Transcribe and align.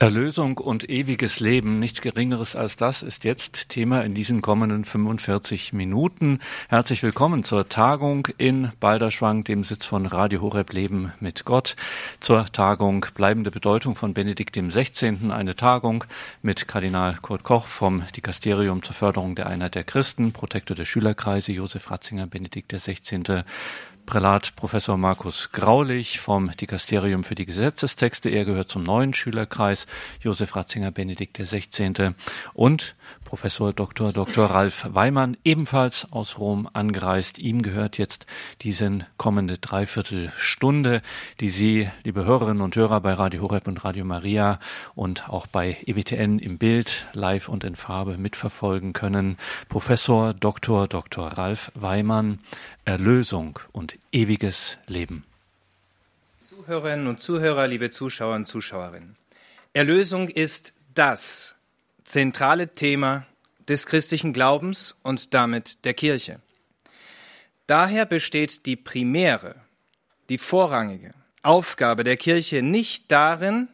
Erlösung 0.00 0.58
und 0.58 0.88
ewiges 0.88 1.40
Leben, 1.40 1.80
nichts 1.80 2.00
Geringeres 2.00 2.54
als 2.54 2.76
das 2.76 3.02
ist 3.02 3.24
jetzt 3.24 3.68
Thema 3.68 4.04
in 4.04 4.14
diesen 4.14 4.42
kommenden 4.42 4.84
45 4.84 5.72
Minuten. 5.72 6.38
Herzlich 6.68 7.02
willkommen 7.02 7.42
zur 7.42 7.68
Tagung 7.68 8.28
in 8.38 8.70
Balderschwang, 8.78 9.42
dem 9.42 9.64
Sitz 9.64 9.86
von 9.86 10.06
Radio 10.06 10.40
Horeb 10.40 10.72
Leben 10.72 11.12
mit 11.18 11.44
Gott. 11.44 11.74
Zur 12.20 12.46
Tagung 12.52 13.06
Bleibende 13.12 13.50
Bedeutung 13.50 13.96
von 13.96 14.14
Benedikt 14.14 14.54
dem 14.54 14.70
16. 14.70 15.32
Eine 15.32 15.56
Tagung 15.56 16.04
mit 16.42 16.68
Kardinal 16.68 17.18
Kurt 17.20 17.42
Koch 17.42 17.66
vom 17.66 18.04
Dikasterium 18.14 18.84
zur 18.84 18.94
Förderung 18.94 19.34
der 19.34 19.48
Einheit 19.48 19.74
der 19.74 19.82
Christen, 19.82 20.30
Protektor 20.30 20.76
der 20.76 20.84
Schülerkreise, 20.84 21.50
Josef 21.50 21.90
Ratzinger, 21.90 22.28
Benedikt 22.28 22.70
der 22.70 22.78
16. 22.78 23.42
Prälat 24.08 24.56
Professor 24.56 24.96
Markus 24.96 25.52
Graulich 25.52 26.18
vom 26.18 26.50
Dikasterium 26.56 27.24
für 27.24 27.34
die 27.34 27.44
Gesetzestexte. 27.44 28.30
Er 28.30 28.46
gehört 28.46 28.70
zum 28.70 28.82
neuen 28.82 29.12
Schülerkreis. 29.12 29.86
Josef 30.22 30.56
Ratzinger 30.56 30.90
Benedikt 30.90 31.36
XVI. 31.36 32.14
und 32.54 32.96
Professor 33.26 33.74
Dr. 33.74 34.14
Dr. 34.14 34.46
Ralf 34.46 34.86
Weimann, 34.88 35.36
ebenfalls 35.44 36.10
aus 36.10 36.38
Rom 36.38 36.66
angereist. 36.72 37.38
Ihm 37.38 37.60
gehört 37.60 37.98
jetzt 37.98 38.24
diese 38.62 39.06
kommende 39.18 39.58
Dreiviertelstunde, 39.58 41.02
die 41.40 41.50
Sie, 41.50 41.90
liebe 42.04 42.24
Hörerinnen 42.24 42.62
und 42.62 42.74
Hörer 42.74 43.02
bei 43.02 43.12
Radio 43.12 43.42
Horeb 43.42 43.68
und 43.68 43.84
Radio 43.84 44.06
Maria 44.06 44.58
und 44.94 45.28
auch 45.28 45.46
bei 45.46 45.76
EWTN 45.84 46.38
im 46.38 46.56
Bild, 46.56 47.06
live 47.12 47.50
und 47.50 47.64
in 47.64 47.76
Farbe 47.76 48.16
mitverfolgen 48.16 48.94
können. 48.94 49.36
Professor 49.68 50.32
Dr. 50.32 50.88
Dr. 50.88 51.28
Ralf 51.28 51.70
Weimann, 51.74 52.38
Erlösung 52.88 53.58
und 53.72 53.98
ewiges 54.12 54.78
Leben. 54.86 55.26
Zuhörerinnen 56.42 57.06
und 57.06 57.20
Zuhörer, 57.20 57.66
liebe 57.66 57.90
Zuschauer 57.90 58.34
und 58.34 58.46
Zuschauerinnen. 58.46 59.14
Erlösung 59.74 60.30
ist 60.30 60.72
das 60.94 61.56
zentrale 62.04 62.72
Thema 62.72 63.26
des 63.68 63.84
christlichen 63.84 64.32
Glaubens 64.32 64.96
und 65.02 65.34
damit 65.34 65.84
der 65.84 65.92
Kirche. 65.92 66.40
Daher 67.66 68.06
besteht 68.06 68.64
die 68.64 68.76
primäre, 68.76 69.56
die 70.30 70.38
vorrangige 70.38 71.12
Aufgabe 71.42 72.04
der 72.04 72.16
Kirche 72.16 72.62
nicht 72.62 73.12
darin, 73.12 73.68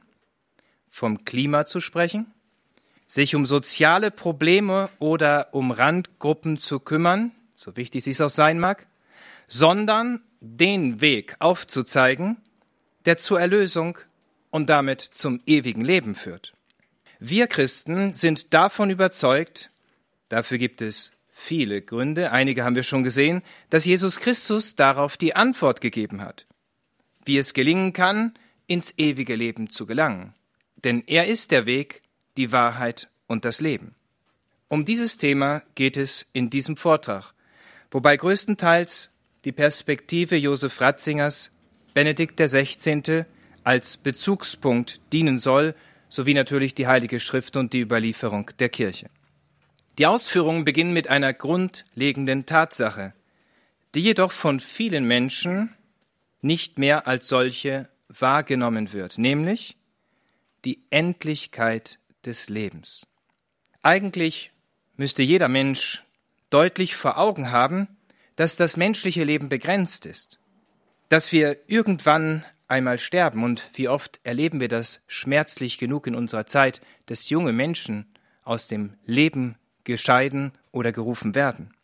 vom 0.91 1.25
Klima 1.25 1.67
zu 1.67 1.81
sprechen, 1.81 2.27
sich 3.07 3.37
um 3.37 3.47
soziale 3.47 4.11
Probleme 4.11 4.91
oder 4.99 5.55
um 5.55 5.71
Randgruppen 5.71 6.57
zu 6.57 6.81
kümmern, 6.81 7.31
so 7.55 7.77
wichtig 7.77 8.03
dies 8.03 8.21
auch 8.21 8.29
sein 8.29 8.59
mag, 8.59 8.89
sondern 9.49 10.21
den 10.41 11.01
Weg 11.01 11.37
aufzuzeigen, 11.39 12.37
der 13.05 13.19
zur 13.19 13.41
Erlösung 13.41 13.99
und 14.51 14.69
damit 14.71 15.01
zum 15.01 15.41
ewigen 15.47 15.85
Leben 15.85 16.15
führt. 16.15 16.55
Wir 17.19 17.47
Christen 17.47 18.13
sind 18.13 18.53
davon 18.53 18.91
überzeugt, 18.91 19.71
dafür 20.29 20.59
gibt 20.59 20.83
es 20.83 21.13
viele 21.31 21.83
Gründe, 21.83 22.33
einige 22.33 22.65
haben 22.65 22.77
wir 22.77 22.83
schon 22.83 23.03
gesehen, 23.03 23.43
dass 23.71 23.85
Jesus 23.85 24.21
Christus 24.21 24.77
darauf 24.77 25.17
die 25.17 25.35
Antwort 25.35 25.81
gegeben 25.81 26.23
hat, 26.23 26.47
wie 27.25 27.39
es 27.39 27.55
gelingen 27.55 27.93
kann, 27.93 28.35
ins 28.67 28.95
ewige 28.99 29.35
Leben 29.35 29.69
zu 29.69 29.87
gelangen. 29.87 30.35
Denn 30.77 31.03
er 31.07 31.27
ist 31.27 31.51
der 31.51 31.67
Weg, 31.67 32.03
die 32.37 32.53
Wahrheit 32.53 33.09
und 33.27 33.45
das 33.45 33.61
Leben. 33.61 33.95
Um 34.69 34.85
dieses 34.85 35.19
Thema 35.19 35.63
geht 35.75 35.97
es 35.97 36.27
in 36.33 36.51
diesem 36.51 36.77
Vortrag, 36.77 37.33
wobei 37.91 38.17
größtenteils 38.17 39.11
die 39.45 39.53
Perspektive 39.53 40.37
Josef 40.37 40.81
Ratzingers, 40.81 41.51
Benedikt 41.93 42.41
XVI., 42.41 43.25
als 43.63 43.97
Bezugspunkt 43.97 45.01
dienen 45.13 45.39
soll, 45.39 45.75
sowie 46.09 46.35
natürlich 46.35 46.75
die 46.75 46.87
Heilige 46.87 47.21
Schrift 47.21 47.57
und 47.57 47.73
die 47.73 47.81
Überlieferung 47.81 48.51
der 48.59 48.69
Kirche. 48.69 49.11
Die 49.99 50.07
Ausführungen 50.07 50.65
beginnen 50.65 50.93
mit 50.93 51.09
einer 51.09 51.33
grundlegenden 51.33 52.47
Tatsache, 52.47 53.15
die 53.95 54.01
jedoch 54.01 54.33
von 54.33 54.61
vielen 54.61 55.05
Menschen 55.05 55.75
nicht 56.41 56.79
mehr 56.79 57.07
als 57.07 57.29
solche 57.29 57.89
wahrgenommen 58.09 58.93
wird, 58.93 59.19
nämlich 59.19 59.77
die 60.65 60.83
Endlichkeit 60.91 61.99
des 62.25 62.49
Lebens. 62.49 63.07
Eigentlich 63.83 64.53
müsste 64.97 65.23
jeder 65.23 65.49
Mensch 65.49 66.05
deutlich 66.51 66.97
vor 66.97 67.19
Augen 67.19 67.51
haben, 67.51 67.89
dass 68.37 68.57
das 68.57 68.77
menschliche 68.77 69.25
Leben 69.25 69.49
begrenzt 69.49 70.07
ist, 70.07 70.39
dass 71.09 71.33
wir 71.33 71.59
irgendwann 71.69 72.45
einmal 72.69 72.99
sterben 72.99 73.45
und 73.45 73.71
wie 73.75 73.89
oft 73.89 74.21
erleben 74.25 74.61
wir 74.61 74.69
das 74.69 75.01
schmerzlich 75.07 75.79
genug 75.79 76.07
in 76.07 76.15
unserer 76.15 76.47
Zeit, 76.47 76.81
dass 77.07 77.31
junge 77.31 77.53
Menschen 77.53 78.07
aus 78.43 78.69
dem 78.69 78.95
Leben 79.07 79.57
gescheiden 79.85 80.53
oder 80.73 80.93
gerufen 80.93 81.35
werden. 81.35 81.75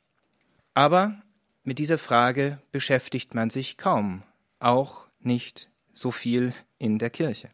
Aber 0.75 1.21
mit 1.63 1.79
dieser 1.79 1.99
Frage 1.99 2.59
beschäftigt 2.73 3.35
man 3.35 3.51
sich 3.51 3.77
kaum, 3.77 4.23
auch 4.59 5.07
nicht 5.21 5.69
so 5.93 6.11
viel 6.11 6.55
in 6.79 6.99
der 6.99 7.11
Kirche. 7.11 7.51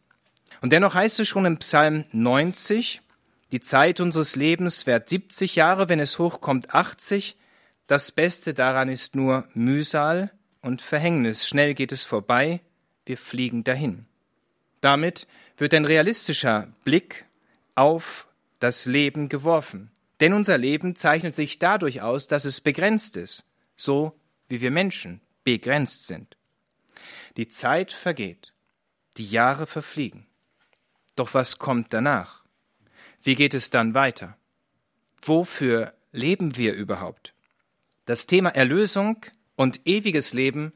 Und 0.61 0.71
dennoch 0.71 0.93
heißt 0.93 1.19
es 1.19 1.27
schon 1.27 1.45
im 1.45 1.57
Psalm 1.57 2.05
90, 2.11 3.01
die 3.51 3.59
Zeit 3.59 3.99
unseres 3.99 4.35
Lebens 4.35 4.87
währt 4.87 5.09
70 5.09 5.55
Jahre, 5.55 5.89
wenn 5.89 5.99
es 5.99 6.19
hochkommt 6.19 6.73
80, 6.73 7.37
das 7.87 8.11
Beste 8.11 8.53
daran 8.53 8.89
ist 8.89 9.15
nur 9.15 9.47
Mühsal 9.53 10.31
und 10.61 10.81
Verhängnis. 10.81 11.47
Schnell 11.47 11.73
geht 11.73 11.91
es 11.91 12.03
vorbei, 12.03 12.61
wir 13.05 13.17
fliegen 13.17 13.63
dahin. 13.63 14.05
Damit 14.81 15.27
wird 15.57 15.73
ein 15.73 15.85
realistischer 15.85 16.67
Blick 16.83 17.25
auf 17.75 18.27
das 18.59 18.85
Leben 18.85 19.29
geworfen. 19.29 19.91
Denn 20.19 20.33
unser 20.33 20.57
Leben 20.57 20.95
zeichnet 20.95 21.35
sich 21.35 21.59
dadurch 21.59 22.01
aus, 22.01 22.27
dass 22.27 22.45
es 22.45 22.59
begrenzt 22.59 23.15
ist, 23.17 23.45
so 23.75 24.19
wie 24.49 24.61
wir 24.61 24.71
Menschen 24.71 25.21
begrenzt 25.43 26.07
sind. 26.07 26.35
Die 27.37 27.47
Zeit 27.47 27.91
vergeht, 27.91 28.53
die 29.17 29.29
Jahre 29.29 29.67
verfliegen. 29.67 30.25
Doch 31.15 31.33
was 31.33 31.59
kommt 31.59 31.93
danach? 31.93 32.43
Wie 33.21 33.35
geht 33.35 33.53
es 33.53 33.69
dann 33.69 33.93
weiter? 33.93 34.37
Wofür 35.21 35.93
leben 36.11 36.57
wir 36.57 36.73
überhaupt? 36.73 37.33
Das 38.07 38.25
Thema 38.25 38.51
Erlösung 38.51 39.17
und 39.57 39.81
ewiges 39.83 40.31
Leben 40.31 40.71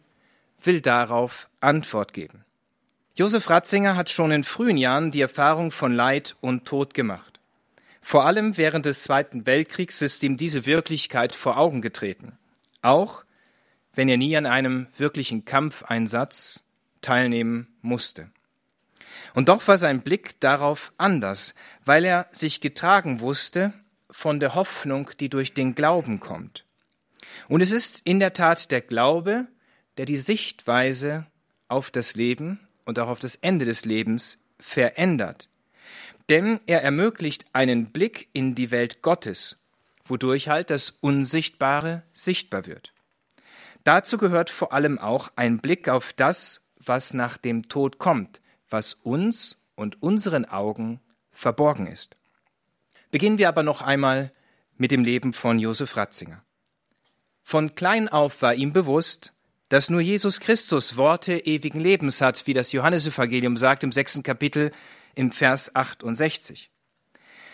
will 0.62 0.82
darauf 0.82 1.48
Antwort 1.62 2.12
geben. 2.12 2.44
Josef 3.16 3.50
Ratzinger 3.50 3.96
hat 3.96 4.10
schon 4.10 4.32
in 4.32 4.44
frühen 4.44 4.76
Jahren 4.76 5.12
die 5.12 5.22
Erfahrung 5.22 5.72
von 5.72 5.94
Leid 5.94 6.36
und 6.42 6.66
Tod 6.66 6.94
gemacht. 6.94 7.40
Vor 8.02 8.26
allem 8.26 8.58
während 8.58 8.86
des 8.86 9.04
Zweiten 9.04 9.46
Weltkriegs 9.46 10.02
ist 10.02 10.24
ihm 10.24 10.36
diese 10.36 10.66
Wirklichkeit 10.66 11.34
vor 11.34 11.58
Augen 11.58 11.82
getreten. 11.82 12.38
Auch 12.82 13.24
wenn 13.94 14.10
er 14.10 14.18
nie 14.18 14.36
an 14.36 14.46
einem 14.46 14.88
wirklichen 14.98 15.46
Kampfeinsatz 15.46 16.64
teilnehmen 17.00 17.70
musste. 17.82 18.30
Und 19.34 19.48
doch 19.48 19.66
war 19.70 19.78
sein 19.78 20.02
Blick 20.02 20.38
darauf 20.42 20.92
anders, 20.98 21.56
weil 21.86 22.04
er 22.04 22.28
sich 22.32 22.60
getragen 22.60 23.22
wusste 23.22 23.72
von 24.10 24.42
der 24.42 24.54
Hoffnung, 24.54 25.12
die 25.22 25.30
durch 25.30 25.54
den 25.54 25.76
Glauben 25.76 26.20
kommt. 26.20 26.66
Und 27.48 27.62
es 27.62 27.72
ist 27.72 28.02
in 28.06 28.20
der 28.20 28.34
Tat 28.34 28.72
der 28.72 28.82
Glaube, 28.82 29.48
der 29.98 30.06
die 30.06 30.18
Sichtweise 30.18 31.26
auf 31.68 31.92
das 31.92 32.16
Leben 32.16 32.60
und 32.86 33.00
auch 33.00 33.08
auf 33.08 33.20
das 33.20 33.36
Ende 33.36 33.66
des 33.66 33.86
Lebens 33.86 34.40
verändert. 34.60 35.50
Denn 36.30 36.60
er 36.66 36.84
ermöglicht 36.84 37.46
einen 37.54 37.92
Blick 37.92 38.30
in 38.34 38.56
die 38.56 38.72
Welt 38.72 39.02
Gottes, 39.02 39.58
wodurch 40.06 40.50
halt 40.50 40.70
das 40.70 40.92
Unsichtbare 40.92 42.04
sichtbar 42.14 42.66
wird. 42.66 42.94
Dazu 43.84 44.18
gehört 44.18 44.50
vor 44.50 44.74
allem 44.74 45.00
auch 45.00 45.32
ein 45.36 45.58
Blick 45.58 45.90
auf 45.90 46.14
das, 46.14 46.62
was 46.78 47.14
nach 47.14 47.38
dem 47.38 47.68
Tod 47.68 47.98
kommt, 47.98 48.42
was 48.70 48.94
uns 48.94 49.58
und 49.76 50.02
unseren 50.02 50.46
Augen 50.46 51.00
verborgen 51.32 51.88
ist. 51.88 52.16
Beginnen 53.10 53.38
wir 53.38 53.50
aber 53.50 53.64
noch 53.64 53.82
einmal 53.82 54.32
mit 54.78 54.92
dem 54.92 55.04
Leben 55.04 55.34
von 55.34 55.60
Josef 55.60 55.98
Ratzinger. 55.98 56.44
Von 57.52 57.76
klein 57.76 58.08
auf 58.08 58.42
war 58.42 58.56
ihm 58.56 58.72
bewusst, 58.72 59.34
dass 59.68 59.90
nur 59.90 60.00
Jesus 60.00 60.40
Christus 60.40 60.96
Worte 60.96 61.34
ewigen 61.34 61.82
Lebens 61.82 62.22
hat, 62.22 62.48
wie 62.48 62.54
das 62.54 62.72
Johannesevangelium 62.72 63.58
sagt 63.58 63.84
im 63.84 63.92
sechsten 63.92 64.24
Kapitel 64.24 64.72
im 65.16 65.34
Vers 65.34 65.76
68. 65.76 66.72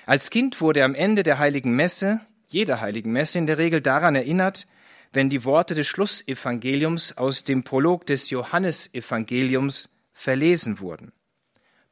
Als 0.06 0.30
Kind 0.30 0.62
wurde 0.62 0.84
am 0.84 0.94
Ende 0.94 1.24
der 1.24 1.40
heiligen 1.40 1.76
Messe, 1.76 2.22
jeder 2.48 2.80
heiligen 2.80 3.12
Messe 3.12 3.40
in 3.40 3.48
der 3.48 3.58
Regel 3.58 3.82
daran 3.82 4.14
erinnert, 4.14 4.68
wenn 5.14 5.32
die 5.32 5.44
Worte 5.46 5.74
des 5.74 5.88
Schlussevangeliums 5.88 7.18
aus 7.18 7.44
dem 7.44 7.64
Prolog 7.64 8.06
des 8.06 8.30
Johannesevangeliums 8.30 9.90
verlesen 10.14 10.80
wurden. 10.80 11.12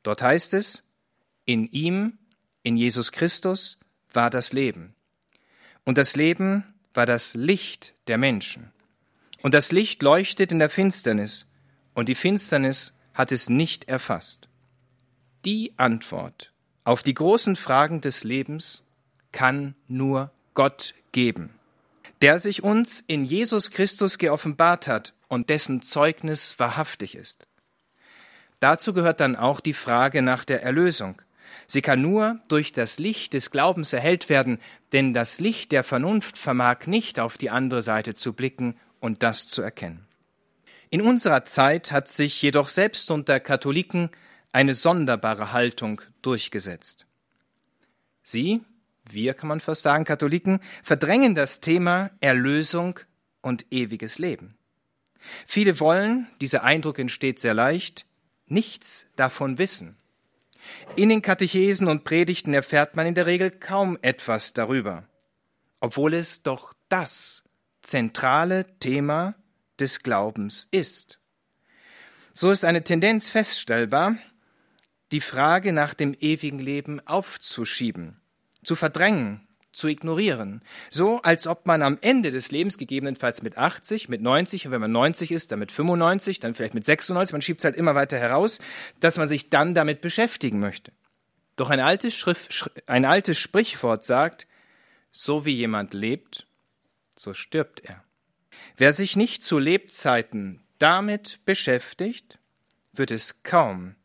Dort 0.03 0.21
heißt 0.21 0.53
es, 0.53 0.83
in 1.45 1.71
ihm, 1.71 2.19
in 2.61 2.77
Jesus 2.77 3.11
Christus, 3.11 3.79
war 4.13 4.29
das 4.29 4.53
Leben. 4.53 4.93
Und 5.85 5.97
das 5.97 6.15
Leben 6.15 6.65
war 6.95 7.05
das 7.05 7.33
Licht 7.33 7.93
der 8.07 8.17
Menschen. 8.17 8.71
Und 9.41 9.53
das 9.53 9.71
Licht 9.71 10.01
leuchtet 10.01 10.51
in 10.51 10.59
der 10.59 10.69
Finsternis, 10.69 11.47
und 11.93 12.09
die 12.09 12.15
Finsternis 12.15 12.93
hat 13.13 13.31
es 13.31 13.49
nicht 13.49 13.87
erfasst. 13.87 14.49
Die 15.45 15.73
Antwort 15.77 16.51
auf 16.83 17.03
die 17.03 17.13
großen 17.13 17.55
Fragen 17.55 18.01
des 18.01 18.23
Lebens 18.23 18.83
kann 19.31 19.75
nur 19.87 20.31
Gott 20.53 20.93
geben, 21.11 21.51
der 22.21 22.39
sich 22.39 22.63
uns 22.63 23.01
in 23.01 23.25
Jesus 23.25 23.71
Christus 23.71 24.17
geoffenbart 24.17 24.87
hat 24.87 25.13
und 25.27 25.49
dessen 25.49 25.81
Zeugnis 25.81 26.59
wahrhaftig 26.59 27.15
ist. 27.15 27.47
Dazu 28.59 28.93
gehört 28.93 29.19
dann 29.19 29.35
auch 29.35 29.59
die 29.59 29.73
Frage 29.73 30.21
nach 30.21 30.45
der 30.45 30.63
Erlösung. 30.63 31.21
Sie 31.67 31.81
kann 31.81 32.01
nur 32.01 32.39
durch 32.47 32.71
das 32.71 32.99
Licht 32.99 33.33
des 33.33 33.51
Glaubens 33.51 33.93
erhellt 33.93 34.29
werden, 34.29 34.59
denn 34.91 35.13
das 35.13 35.39
Licht 35.39 35.71
der 35.71 35.83
Vernunft 35.83 36.37
vermag 36.37 36.87
nicht 36.87 37.19
auf 37.19 37.37
die 37.37 37.49
andere 37.49 37.81
Seite 37.81 38.13
zu 38.13 38.33
blicken 38.33 38.77
und 38.99 39.23
das 39.23 39.47
zu 39.47 39.61
erkennen. 39.61 40.05
In 40.89 41.01
unserer 41.01 41.43
Zeit 41.43 41.91
hat 41.91 42.09
sich 42.09 42.41
jedoch 42.41 42.67
selbst 42.67 43.09
unter 43.11 43.39
Katholiken 43.39 44.09
eine 44.51 44.73
sonderbare 44.73 45.51
Haltung 45.51 46.01
durchgesetzt. 46.21 47.05
Sie, 48.21 48.61
wir 49.09 49.33
kann 49.33 49.49
man 49.49 49.59
fast 49.59 49.81
sagen, 49.81 50.05
Katholiken, 50.05 50.59
verdrängen 50.83 51.35
das 51.35 51.59
Thema 51.59 52.11
Erlösung 52.21 52.99
und 53.41 53.65
ewiges 53.71 54.17
Leben. 54.17 54.55
Viele 55.45 55.79
wollen, 55.79 56.27
dieser 56.41 56.63
Eindruck 56.63 56.99
entsteht 56.99 57.39
sehr 57.39 57.53
leicht, 57.53 58.05
nichts 58.47 59.07
davon 59.15 59.57
wissen. 59.57 59.97
In 60.95 61.09
den 61.09 61.21
Katechesen 61.21 61.87
und 61.87 62.03
Predigten 62.03 62.53
erfährt 62.53 62.95
man 62.95 63.05
in 63.05 63.15
der 63.15 63.25
Regel 63.25 63.51
kaum 63.51 63.97
etwas 64.01 64.53
darüber, 64.53 65.03
obwohl 65.79 66.13
es 66.13 66.43
doch 66.43 66.73
das 66.89 67.43
zentrale 67.81 68.65
Thema 68.79 69.35
des 69.79 70.03
Glaubens 70.03 70.67
ist. 70.71 71.19
So 72.33 72.51
ist 72.51 72.65
eine 72.65 72.83
Tendenz 72.83 73.29
feststellbar, 73.29 74.17
die 75.11 75.21
Frage 75.21 75.71
nach 75.71 75.93
dem 75.93 76.15
ewigen 76.19 76.59
Leben 76.59 77.05
aufzuschieben, 77.07 78.19
zu 78.63 78.75
verdrängen, 78.75 79.47
zu 79.75 79.87
ignorieren. 79.87 80.61
So, 80.89 81.21
als 81.21 81.47
ob 81.47 81.67
man 81.67 81.81
am 81.81 81.97
Ende 82.01 82.31
des 82.31 82.51
Lebens, 82.51 82.77
gegebenenfalls 82.77 83.41
mit 83.41 83.57
80, 83.57 84.09
mit 84.09 84.21
90, 84.21 84.65
und 84.65 84.71
wenn 84.71 84.81
man 84.81 84.91
90 84.91 85.31
ist, 85.31 85.51
dann 85.51 85.59
mit 85.59 85.71
95, 85.71 86.39
dann 86.39 86.55
vielleicht 86.55 86.73
mit 86.73 86.85
96, 86.85 87.33
man 87.33 87.41
schiebt 87.41 87.61
es 87.61 87.65
halt 87.65 87.75
immer 87.75 87.95
weiter 87.95 88.17
heraus, 88.17 88.59
dass 88.99 89.17
man 89.17 89.27
sich 89.27 89.49
dann 89.49 89.75
damit 89.75 90.01
beschäftigen 90.01 90.59
möchte. 90.59 90.91
Doch 91.55 91.69
ein 91.69 91.79
altes, 91.79 92.15
Schrift, 92.15 92.71
ein 92.85 93.05
altes 93.05 93.39
Sprichwort 93.39 94.03
sagt, 94.03 94.47
so 95.11 95.45
wie 95.45 95.53
jemand 95.53 95.93
lebt, 95.93 96.47
so 97.15 97.33
stirbt 97.33 97.81
er. 97.81 98.03
Wer 98.77 98.93
sich 98.93 99.15
nicht 99.15 99.43
zu 99.43 99.59
Lebzeiten 99.59 100.61
damit 100.79 101.39
beschäftigt, 101.45 102.39
wird 102.93 103.11
es 103.11 103.43
kaum 103.43 103.95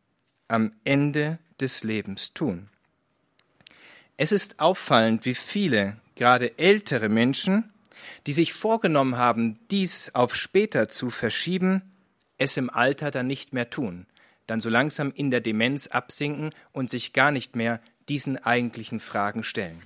am 0.49 0.73
Ende 0.85 1.39
des 1.61 1.85
Lebens 1.85 2.33
tun. 2.33 2.70
Es 4.23 4.33
ist 4.33 4.61
auffallend, 4.61 5.25
wie 5.25 5.35
viele, 5.35 5.97
gerade 6.15 6.59
ältere 6.59 7.09
Menschen, 7.09 7.73
die 8.27 8.35
sich 8.35 8.53
vorgenommen 8.53 9.17
haben, 9.17 9.59
dies 9.71 10.15
auf 10.15 10.37
später 10.37 10.89
zu 10.89 11.09
verschieben, 11.09 11.81
es 12.37 12.59
im 12.59 12.69
Alter 12.69 13.11
dann 13.11 13.27
nicht 13.27 13.55
mehr 13.55 13.71
tun, 13.71 14.05
dann 14.47 14.61
so 14.61 14.69
langsam 14.69 15.11
in 15.11 15.31
der 15.31 15.41
Demenz 15.41 15.87
absinken 15.87 16.53
und 16.73 16.91
sich 16.91 17.15
gar 17.15 17.31
nicht 17.31 17.57
mehr 17.57 17.81
diesen 18.11 18.37
eigentlichen 18.37 19.01
Fragen 19.01 19.43
stellen. 19.43 19.83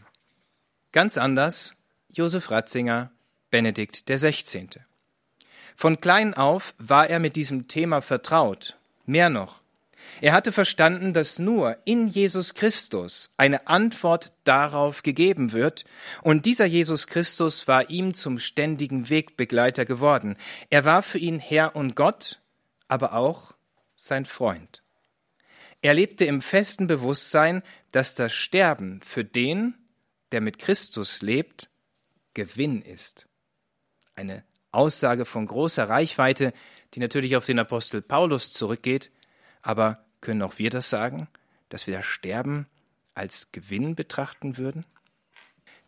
Ganz 0.91 1.17
anders 1.17 1.77
Josef 2.09 2.51
Ratzinger, 2.51 3.13
Benedikt 3.53 4.05
XVI. 4.11 4.67
Von 5.77 6.01
klein 6.01 6.35
auf 6.35 6.75
war 6.79 7.09
er 7.09 7.21
mit 7.21 7.37
diesem 7.37 7.69
Thema 7.69 8.01
vertraut. 8.03 8.77
Mehr 9.07 9.29
noch, 9.29 9.61
er 10.21 10.33
hatte 10.33 10.53
verstanden, 10.53 11.13
dass 11.13 11.39
nur 11.39 11.77
in 11.85 12.09
Jesus 12.09 12.55
Christus 12.55 13.31
eine 13.37 13.67
Antwort 13.67 14.33
darauf 14.45 15.03
gegeben 15.03 15.53
wird, 15.53 15.85
und 16.23 16.47
dieser 16.47 16.67
Jesus 16.67 17.07
Christus 17.07 17.67
war 17.69 17.91
ihm 17.91 18.15
zum 18.15 18.39
ständigen 18.39 19.11
Wegbegleiter 19.11 19.85
geworden. 19.85 20.37
Er 20.71 20.85
war 20.85 21.03
für 21.03 21.19
ihn 21.19 21.39
Herr 21.39 21.77
und 21.77 21.97
Gott, 21.97 22.41
aber 22.89 23.15
auch 23.15 23.53
sein 23.95 24.25
Freund. 24.25 24.83
Er 25.83 25.95
lebte 25.95 26.25
im 26.25 26.41
festen 26.41 26.87
Bewusstsein, 26.87 27.63
dass 27.93 28.15
das 28.15 28.33
Sterben 28.33 29.01
für 29.03 29.25
den, 29.25 29.75
der 30.33 30.41
mit 30.41 30.59
Christus 30.59 31.21
lebt, 31.21 31.69
Gewinn 32.33 32.83
ist. 32.83 33.27
Eine 34.15 34.45
Aussage 34.71 35.25
von 35.25 35.47
großer 35.47 35.89
Reichweite, 35.89 36.53
die 36.95 37.01
natürlich 37.01 37.37
auf 37.37 37.47
den 37.47 37.59
Apostel 37.59 38.03
Paulus 38.03 38.53
zurückgeht, 38.53 39.11
aber 39.65 40.05
können 40.21 40.43
auch 40.43 40.59
wir 40.59 40.71
das 40.71 40.89
sagen, 40.89 41.27
dass 41.71 41.87
wir 41.87 41.97
das 41.97 42.07
Sterben 42.07 42.67
als 43.15 43.51
Gewinn 43.51 43.97
betrachten 43.97 44.57
würden? 44.57 44.85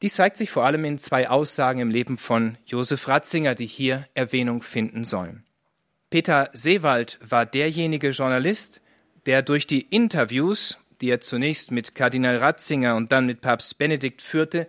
Dies 0.02 0.14
zeigt 0.14 0.36
sich 0.36 0.50
vor 0.50 0.64
allem 0.64 0.84
in 0.84 0.98
zwei 0.98 1.28
Aussagen 1.30 1.80
im 1.80 1.90
Leben 1.90 2.18
von 2.18 2.58
Josef 2.66 3.08
Ratzinger, 3.08 3.54
die 3.54 3.66
hier 3.66 4.06
Erwähnung 4.14 4.62
finden 4.62 5.04
sollen. 5.04 5.44
Peter 6.10 6.50
Seewald 6.52 7.18
war 7.22 7.46
derjenige 7.46 8.10
Journalist, 8.10 8.80
der 9.26 9.42
durch 9.42 9.66
die 9.66 9.80
Interviews, 9.80 10.78
die 11.00 11.10
er 11.10 11.20
zunächst 11.20 11.70
mit 11.70 11.94
Kardinal 11.94 12.36
Ratzinger 12.36 12.96
und 12.96 13.12
dann 13.12 13.26
mit 13.26 13.40
Papst 13.40 13.78
Benedikt 13.78 14.22
führte, 14.22 14.68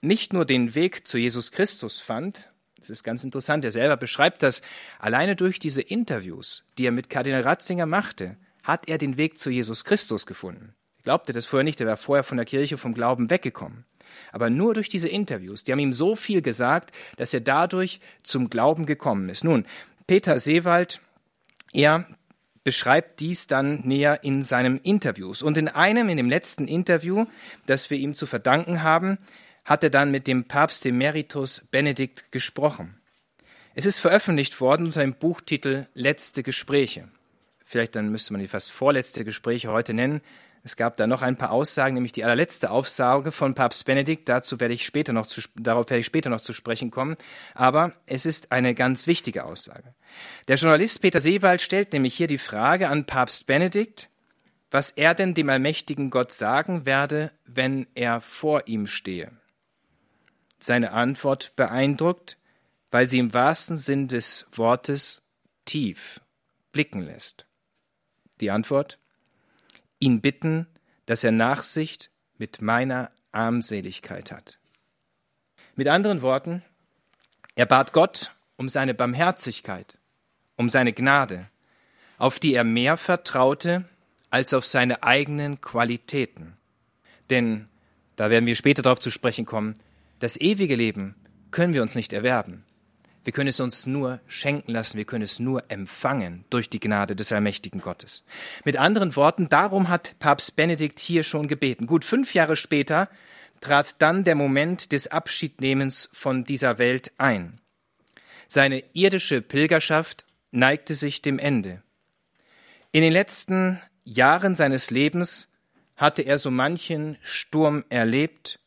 nicht 0.00 0.32
nur 0.32 0.44
den 0.44 0.74
Weg 0.74 1.06
zu 1.06 1.18
Jesus 1.18 1.52
Christus 1.52 2.00
fand, 2.00 2.50
das 2.78 2.90
ist 2.90 3.02
ganz 3.02 3.24
interessant, 3.24 3.64
er 3.64 3.70
selber 3.70 3.96
beschreibt 3.96 4.42
das, 4.42 4.60
alleine 4.98 5.36
durch 5.36 5.58
diese 5.58 5.80
Interviews, 5.80 6.64
die 6.76 6.86
er 6.86 6.92
mit 6.92 7.08
Kardinal 7.08 7.40
Ratzinger 7.40 7.86
machte, 7.86 8.36
hat 8.64 8.88
er 8.88 8.98
den 8.98 9.16
Weg 9.16 9.38
zu 9.38 9.50
Jesus 9.50 9.84
Christus 9.84 10.26
gefunden. 10.26 10.74
Ich 10.98 11.04
glaubte 11.04 11.32
das 11.32 11.46
vorher 11.46 11.64
nicht, 11.64 11.80
er 11.80 11.86
war 11.86 11.96
vorher 11.96 12.24
von 12.24 12.38
der 12.38 12.46
Kirche, 12.46 12.76
vom 12.76 12.94
Glauben 12.94 13.30
weggekommen. 13.30 13.84
Aber 14.32 14.50
nur 14.50 14.74
durch 14.74 14.88
diese 14.88 15.08
Interviews, 15.08 15.64
die 15.64 15.72
haben 15.72 15.78
ihm 15.78 15.92
so 15.92 16.16
viel 16.16 16.42
gesagt, 16.42 16.92
dass 17.16 17.34
er 17.34 17.40
dadurch 17.40 18.00
zum 18.22 18.50
Glauben 18.50 18.86
gekommen 18.86 19.28
ist. 19.28 19.44
Nun, 19.44 19.66
Peter 20.06 20.38
Seewald, 20.38 21.00
er 21.72 22.06
beschreibt 22.62 23.20
dies 23.20 23.46
dann 23.46 23.80
näher 23.80 24.24
in 24.24 24.42
seinem 24.42 24.80
Interviews. 24.82 25.42
Und 25.42 25.58
in 25.58 25.68
einem, 25.68 26.08
in 26.08 26.16
dem 26.16 26.30
letzten 26.30 26.66
Interview, 26.66 27.26
das 27.66 27.90
wir 27.90 27.98
ihm 27.98 28.14
zu 28.14 28.26
verdanken 28.26 28.82
haben, 28.82 29.18
hat 29.64 29.82
er 29.82 29.90
dann 29.90 30.10
mit 30.10 30.26
dem 30.26 30.44
Papst 30.44 30.86
Emeritus 30.86 31.62
Benedikt 31.70 32.32
gesprochen. 32.32 33.00
Es 33.74 33.86
ist 33.86 33.98
veröffentlicht 33.98 34.60
worden 34.60 34.86
unter 34.86 35.00
dem 35.00 35.14
Buchtitel 35.14 35.86
Letzte 35.94 36.42
Gespräche. 36.42 37.08
Vielleicht 37.74 37.96
dann 37.96 38.10
müsste 38.10 38.32
man 38.32 38.40
die 38.40 38.46
fast 38.46 38.70
vorletzte 38.70 39.24
Gespräche 39.24 39.72
heute 39.72 39.94
nennen. 39.94 40.20
Es 40.62 40.76
gab 40.76 40.96
da 40.96 41.08
noch 41.08 41.22
ein 41.22 41.34
paar 41.34 41.50
Aussagen, 41.50 41.94
nämlich 41.94 42.12
die 42.12 42.22
allerletzte 42.22 42.70
Aussage 42.70 43.32
von 43.32 43.56
Papst 43.56 43.84
Benedikt. 43.84 44.28
Dazu 44.28 44.60
werde 44.60 44.74
ich 44.74 44.86
später 44.86 45.12
noch 45.12 45.26
zu, 45.26 45.40
darauf 45.56 45.90
werde 45.90 45.98
ich 45.98 46.06
später 46.06 46.30
noch 46.30 46.40
zu 46.40 46.52
sprechen 46.52 46.92
kommen. 46.92 47.16
Aber 47.52 47.92
es 48.06 48.26
ist 48.26 48.52
eine 48.52 48.76
ganz 48.76 49.08
wichtige 49.08 49.44
Aussage. 49.44 49.92
Der 50.46 50.54
Journalist 50.54 51.00
Peter 51.00 51.18
Seewald 51.18 51.62
stellt 51.62 51.92
nämlich 51.92 52.14
hier 52.14 52.28
die 52.28 52.38
Frage 52.38 52.88
an 52.88 53.06
Papst 53.06 53.48
Benedikt, 53.48 54.08
was 54.70 54.92
er 54.92 55.14
denn 55.14 55.34
dem 55.34 55.50
allmächtigen 55.50 56.10
Gott 56.10 56.30
sagen 56.30 56.86
werde, 56.86 57.32
wenn 57.44 57.88
er 57.96 58.20
vor 58.20 58.68
ihm 58.68 58.86
stehe. 58.86 59.32
Seine 60.60 60.92
Antwort 60.92 61.56
beeindruckt, 61.56 62.38
weil 62.92 63.08
sie 63.08 63.18
im 63.18 63.34
wahrsten 63.34 63.76
Sinn 63.76 64.06
des 64.06 64.46
Wortes 64.52 65.24
tief 65.64 66.20
blicken 66.70 67.02
lässt. 67.02 67.48
Die 68.40 68.50
Antwort? 68.50 68.98
Ihn 69.98 70.20
bitten, 70.20 70.66
dass 71.06 71.24
er 71.24 71.32
Nachsicht 71.32 72.10
mit 72.38 72.60
meiner 72.60 73.10
Armseligkeit 73.32 74.32
hat. 74.32 74.58
Mit 75.76 75.88
anderen 75.88 76.22
Worten, 76.22 76.62
er 77.54 77.66
bat 77.66 77.92
Gott 77.92 78.34
um 78.56 78.68
seine 78.68 78.94
Barmherzigkeit, 78.94 79.98
um 80.56 80.68
seine 80.68 80.92
Gnade, 80.92 81.48
auf 82.18 82.38
die 82.38 82.54
er 82.54 82.64
mehr 82.64 82.96
vertraute 82.96 83.84
als 84.30 84.54
auf 84.54 84.64
seine 84.64 85.02
eigenen 85.02 85.60
Qualitäten. 85.60 86.56
Denn, 87.30 87.68
da 88.16 88.30
werden 88.30 88.46
wir 88.46 88.56
später 88.56 88.82
darauf 88.82 89.00
zu 89.00 89.10
sprechen 89.10 89.46
kommen, 89.46 89.74
das 90.18 90.40
ewige 90.40 90.76
Leben 90.76 91.14
können 91.50 91.74
wir 91.74 91.82
uns 91.82 91.94
nicht 91.94 92.12
erwerben. 92.12 92.64
Wir 93.24 93.32
können 93.32 93.48
es 93.48 93.58
uns 93.58 93.86
nur 93.86 94.20
schenken 94.26 94.70
lassen, 94.70 94.98
wir 94.98 95.06
können 95.06 95.24
es 95.24 95.40
nur 95.40 95.70
empfangen 95.70 96.44
durch 96.50 96.68
die 96.68 96.80
Gnade 96.80 97.16
des 97.16 97.32
allmächtigen 97.32 97.80
Gottes. 97.80 98.22
Mit 98.64 98.76
anderen 98.76 99.16
Worten, 99.16 99.48
darum 99.48 99.88
hat 99.88 100.18
Papst 100.18 100.56
Benedikt 100.56 101.00
hier 101.00 101.24
schon 101.24 101.48
gebeten. 101.48 101.86
Gut 101.86 102.04
fünf 102.04 102.34
Jahre 102.34 102.56
später 102.56 103.08
trat 103.60 104.00
dann 104.02 104.24
der 104.24 104.34
Moment 104.34 104.92
des 104.92 105.06
Abschiednehmens 105.06 106.10
von 106.12 106.44
dieser 106.44 106.78
Welt 106.78 107.12
ein. 107.16 107.60
Seine 108.46 108.84
irdische 108.92 109.40
Pilgerschaft 109.40 110.26
neigte 110.50 110.94
sich 110.94 111.22
dem 111.22 111.38
Ende. 111.38 111.82
In 112.92 113.02
den 113.02 113.12
letzten 113.12 113.80
Jahren 114.04 114.54
seines 114.54 114.90
Lebens 114.90 115.48
hatte 115.96 116.22
er 116.22 116.38
so 116.38 116.50
manchen 116.50 117.16
Sturm 117.22 117.84
erlebt, 117.88 118.60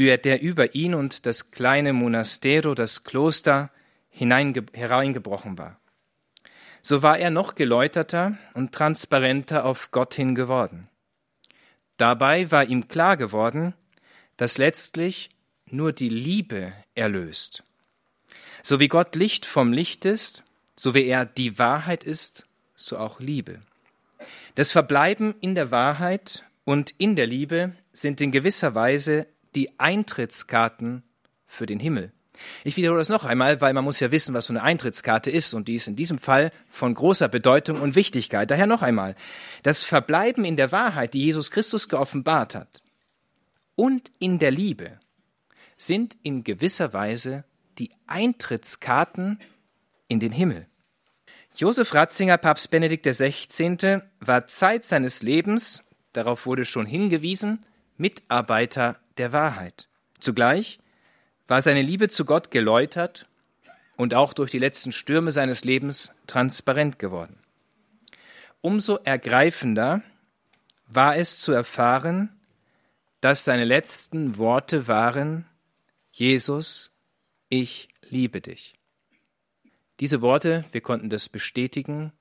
der 0.00 0.40
über 0.40 0.74
ihn 0.74 0.94
und 0.94 1.26
das 1.26 1.50
kleine 1.50 1.92
Monastero, 1.92 2.74
das 2.74 3.04
Kloster, 3.04 3.70
hereingebrochen 4.10 5.58
war. 5.58 5.78
So 6.82 7.02
war 7.02 7.18
er 7.18 7.30
noch 7.30 7.54
geläuterter 7.54 8.38
und 8.54 8.72
transparenter 8.72 9.64
auf 9.64 9.90
Gott 9.90 10.14
hin 10.14 10.34
geworden. 10.34 10.88
Dabei 11.96 12.50
war 12.50 12.64
ihm 12.64 12.88
klar 12.88 13.16
geworden, 13.16 13.74
dass 14.36 14.56
letztlich 14.56 15.30
nur 15.66 15.92
die 15.92 16.08
Liebe 16.08 16.72
erlöst. 16.94 17.62
So 18.62 18.80
wie 18.80 18.88
Gott 18.88 19.16
Licht 19.16 19.44
vom 19.44 19.72
Licht 19.72 20.04
ist, 20.04 20.42
so 20.76 20.94
wie 20.94 21.04
er 21.04 21.26
die 21.26 21.58
Wahrheit 21.58 22.04
ist, 22.04 22.46
so 22.74 22.96
auch 22.96 23.20
Liebe. 23.20 23.60
Das 24.54 24.72
Verbleiben 24.72 25.34
in 25.40 25.54
der 25.54 25.70
Wahrheit 25.70 26.44
und 26.64 26.94
in 26.96 27.16
der 27.16 27.26
Liebe 27.26 27.72
sind 27.92 28.20
in 28.20 28.32
gewisser 28.32 28.74
Weise 28.74 29.26
die 29.54 29.78
Eintrittskarten 29.78 31.02
für 31.46 31.66
den 31.66 31.80
Himmel. 31.80 32.12
Ich 32.64 32.76
wiederhole 32.76 32.98
das 32.98 33.08
noch 33.08 33.24
einmal, 33.24 33.60
weil 33.60 33.74
man 33.74 33.84
muss 33.84 34.00
ja 34.00 34.10
wissen, 34.10 34.34
was 34.34 34.46
so 34.46 34.52
eine 34.52 34.62
Eintrittskarte 34.62 35.30
ist 35.30 35.54
und 35.54 35.68
die 35.68 35.74
ist 35.74 35.88
in 35.88 35.96
diesem 35.96 36.18
Fall 36.18 36.52
von 36.68 36.94
großer 36.94 37.28
Bedeutung 37.28 37.80
und 37.80 37.94
Wichtigkeit. 37.94 38.50
Daher 38.50 38.66
noch 38.66 38.82
einmal. 38.82 39.14
Das 39.62 39.82
Verbleiben 39.82 40.44
in 40.44 40.56
der 40.56 40.72
Wahrheit, 40.72 41.14
die 41.14 41.24
Jesus 41.24 41.50
Christus 41.50 41.88
geoffenbart 41.88 42.54
hat, 42.54 42.82
und 43.76 44.10
in 44.18 44.38
der 44.38 44.50
Liebe 44.50 45.00
sind 45.76 46.16
in 46.22 46.44
gewisser 46.44 46.92
Weise 46.92 47.44
die 47.78 47.90
Eintrittskarten 48.06 49.40
in 50.06 50.20
den 50.20 50.32
Himmel. 50.32 50.66
Josef 51.56 51.94
Ratzinger, 51.94 52.36
Papst 52.36 52.70
Benedikt 52.70 53.06
XVI., 53.06 54.02
war 54.20 54.46
Zeit 54.46 54.84
seines 54.84 55.22
Lebens, 55.22 55.82
darauf 56.12 56.44
wurde 56.46 56.66
schon 56.66 56.84
hingewiesen, 56.84 57.64
Mitarbeiter 58.00 58.98
der 59.18 59.32
Wahrheit. 59.32 59.88
Zugleich 60.18 60.80
war 61.46 61.60
seine 61.60 61.82
Liebe 61.82 62.08
zu 62.08 62.24
Gott 62.24 62.50
geläutert 62.50 63.28
und 63.96 64.14
auch 64.14 64.32
durch 64.32 64.50
die 64.50 64.58
letzten 64.58 64.92
Stürme 64.92 65.30
seines 65.30 65.64
Lebens 65.64 66.12
transparent 66.26 66.98
geworden. 66.98 67.38
Umso 68.62 68.96
ergreifender 69.04 70.02
war 70.88 71.16
es 71.16 71.40
zu 71.40 71.52
erfahren, 71.52 72.30
dass 73.20 73.44
seine 73.44 73.64
letzten 73.64 74.38
Worte 74.38 74.88
waren, 74.88 75.46
Jesus, 76.10 76.92
ich 77.50 77.90
liebe 78.08 78.40
dich. 78.40 78.74
Diese 80.00 80.22
Worte, 80.22 80.64
wir 80.72 80.80
konnten 80.80 81.10
das 81.10 81.28
bestätigen, 81.28 82.12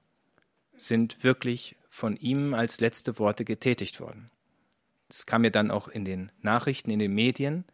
sind 0.75 1.23
wirklich 1.23 1.77
von 1.89 2.17
ihm 2.17 2.53
als 2.53 2.81
letzte 2.81 3.17
Worte 3.17 3.45
getätigt 3.45 4.01
worden. 4.01 4.29
Das 5.09 5.25
kam 5.25 5.43
ja 5.43 5.49
dann 5.49 5.71
auch 5.71 5.87
in 5.87 6.05
den 6.05 6.31
Nachrichten, 6.41 6.91
in 6.91 6.99
den 6.99 7.13
Medien. 7.13 7.65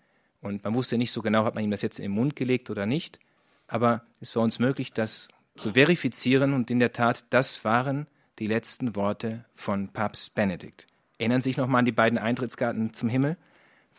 Und 0.42 0.64
man 0.64 0.74
wusste 0.74 0.98
nicht 0.98 1.12
so 1.12 1.22
genau, 1.22 1.46
hat 1.46 1.54
man 1.56 1.64
ihm 1.64 1.72
das 1.72 1.82
jetzt 1.82 2.00
in 2.00 2.04
den 2.04 2.12
Mund 2.12 2.36
gelegt 2.36 2.70
oder 2.70 2.86
nicht. 2.86 3.20
Aber 3.68 4.04
es 4.22 4.36
war 4.36 4.44
uns 4.44 4.58
möglich, 4.58 4.94
das 4.94 5.28
zu 5.56 5.74
verifizieren. 5.74 6.54
Und 6.54 6.72
in 6.72 6.80
der 6.80 6.94
Tat, 6.94 7.26
das 7.30 7.64
waren 7.66 8.08
die 8.40 8.48
letzten 8.48 8.96
Worte 8.96 9.46
von 9.54 9.90
Papst 9.90 10.34
Benedikt. 10.34 10.88
Erinnern 11.18 11.42
Sie 11.42 11.50
sich 11.50 11.58
nochmal 11.58 11.80
an 11.80 11.86
die 11.86 11.92
beiden 11.92 12.18
Eintrittskarten 12.18 12.94
zum 12.94 13.10
Himmel? 13.10 13.38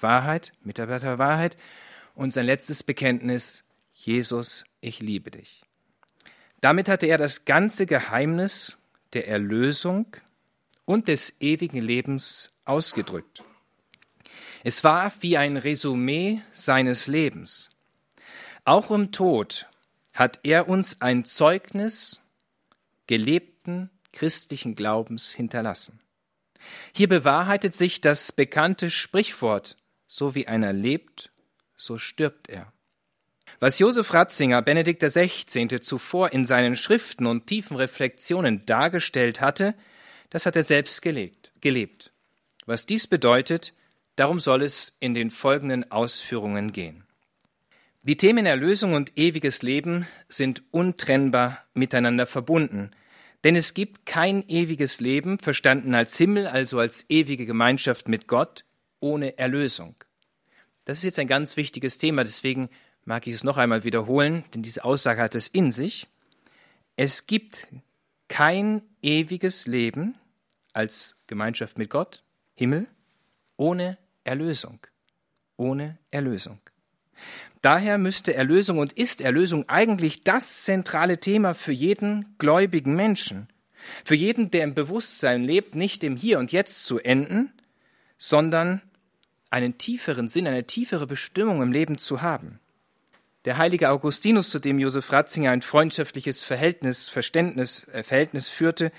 Wahrheit, 0.01 0.53
Mitarbeiter 0.63 1.19
Wahrheit. 1.19 1.57
Und 2.15 2.33
sein 2.33 2.47
letztes 2.47 2.83
Bekenntnis, 2.83 3.65
Jesus, 3.95 4.65
ich 4.81 5.01
liebe 5.01 5.31
dich. 5.31 5.63
Damit 6.61 6.89
hatte 6.89 7.07
er 7.07 7.19
das 7.19 7.45
ganze 7.45 7.87
Geheimnis 7.87 8.79
der 9.13 9.29
Erlösung 9.29 10.07
und 10.87 11.09
des 11.09 11.35
ewigen 11.41 11.83
Lebens 11.83 12.53
ausgedrückt. 12.65 13.45
Es 14.65 14.83
war 14.83 15.13
wie 15.21 15.37
ein 15.37 15.59
Resümee 15.59 16.41
seines 16.53 17.07
Lebens. 17.07 17.71
Auch 18.65 18.91
im 18.91 19.13
Tod 19.13 19.67
hat 20.15 20.41
er 20.43 20.69
uns 20.69 21.01
ein 21.03 21.25
Zeugnis 21.25 22.23
gelebten 23.07 23.91
christlichen 24.13 24.75
Glaubens 24.75 25.33
hinterlassen. 25.33 26.01
Hier 26.93 27.09
bewahrheitet 27.09 27.75
sich 27.75 28.01
das 28.01 28.33
bekannte 28.33 28.91
Sprichwort, 28.91 29.77
so 30.09 30.35
wie 30.35 30.49
einer 30.49 30.73
lebt, 30.73 31.31
so 31.77 31.99
stirbt 31.99 32.49
er. 32.49 32.73
Was 33.61 33.79
Josef 33.79 34.13
Ratzinger 34.13 34.63
Benedikt 34.63 35.03
XVI. 35.03 35.81
zuvor 35.81 36.33
in 36.33 36.45
seinen 36.45 36.77
Schriften 36.77 37.27
und 37.27 37.47
tiefen 37.47 37.77
Reflexionen 37.77 38.67
dargestellt 38.67 39.41
hatte, 39.41 39.75
das 40.31 40.47
hat 40.47 40.57
er 40.57 40.63
selbst 40.63 41.03
gelebt, 41.03 41.53
gelebt. 41.61 42.13
Was 42.67 42.87
dies 42.87 43.07
bedeutet, 43.07 43.73
darum 44.17 44.41
soll 44.41 44.63
es 44.63 44.93
in 45.01 45.15
den 45.15 45.31
folgenden 45.31 45.91
Ausführungen 45.91 46.73
gehen. 46.73 47.05
Die 48.03 48.17
Themen 48.17 48.47
Erlösung 48.47 48.95
und 48.95 49.19
ewiges 49.19 49.63
Leben 49.63 50.07
sind 50.29 50.63
untrennbar 50.71 51.65
miteinander 51.75 52.27
verbunden, 52.27 52.93
denn 53.43 53.57
es 53.57 53.75
gibt 53.75 54.07
kein 54.07 54.49
ewiges 54.49 55.01
Leben, 55.01 55.39
verstanden 55.39 55.95
als 55.95 56.17
Himmel, 56.17 56.47
also 56.47 56.79
als 56.79 57.05
ewige 57.09 57.47
Gemeinschaft 57.47 58.09
mit 58.09 58.27
Gott, 58.27 58.65
ohne 59.01 59.39
Erlösung. 59.39 59.95
Das 60.85 60.99
ist 60.99 61.05
jetzt 61.05 61.19
ein 61.19 61.27
ganz 61.27 61.57
wichtiges 61.57 61.99
Thema, 61.99 62.23
deswegen 62.25 62.69
mag 63.05 63.27
ich 63.27 63.35
es 63.35 63.45
noch 63.45 63.57
einmal 63.57 63.85
wiederholen, 63.85 64.45
denn 64.55 64.63
diese 64.63 64.85
Aussage 64.85 65.21
hat 65.21 65.35
es 65.35 65.49
in 65.49 65.71
sich. 65.71 66.07
Es 66.97 67.27
gibt 67.27 67.69
kein 68.29 68.83
ewiges 69.03 69.67
Leben 69.67 70.17
als 70.73 71.17
Gemeinschaft 71.27 71.79
mit 71.79 71.91
Gott, 71.91 72.23
Himmel, 72.55 72.87
ohne 73.57 73.99
Erlösung. 74.25 74.81
Ohne 75.57 75.99
Erlösung. 76.11 76.61
Daher 77.63 77.99
müsste 77.99 78.35
Erlösung 78.35 78.79
und 78.79 78.93
ist 78.93 79.21
Erlösung 79.21 79.69
eigentlich 79.69 80.23
das 80.23 80.65
zentrale 80.65 81.19
Thema 81.19 81.55
für 81.55 81.73
jeden 81.73 82.37
gläubigen 82.39 82.95
Menschen. 82.95 83.49
Für 84.05 84.15
jeden, 84.15 84.51
der 84.51 84.65
im 84.65 84.75
Bewusstsein 84.75 85.45
lebt, 85.45 85.75
nicht 85.75 86.05
im 86.05 86.17
Hier 86.17 86.39
und 86.39 86.53
Jetzt 86.53 86.85
zu 86.85 86.99
enden, 86.99 87.53
sondern 88.19 88.83
einen 89.51 89.79
tieferen 89.79 90.29
Sinn, 90.29 90.47
eine 90.47 90.65
tiefere 90.65 91.07
Bestimmung 91.07 91.63
im 91.63 91.73
Leben 91.73 91.99
zu 91.99 92.23
haben. 92.23 92.61
Der 93.47 93.59
heilige 93.59 93.91
Augustinus, 93.91 94.51
zu 94.51 94.59
dem 94.59 94.81
Josef 94.81 95.13
Ratzinger 95.13 95.53
ein 95.53 95.63
freundschaftliches 95.63 96.43
Verhältnis, 96.43 97.09
Verständnis, 97.09 97.87
äh, 97.93 98.03
Verhältnis 98.03 98.49
führte, 98.49 98.91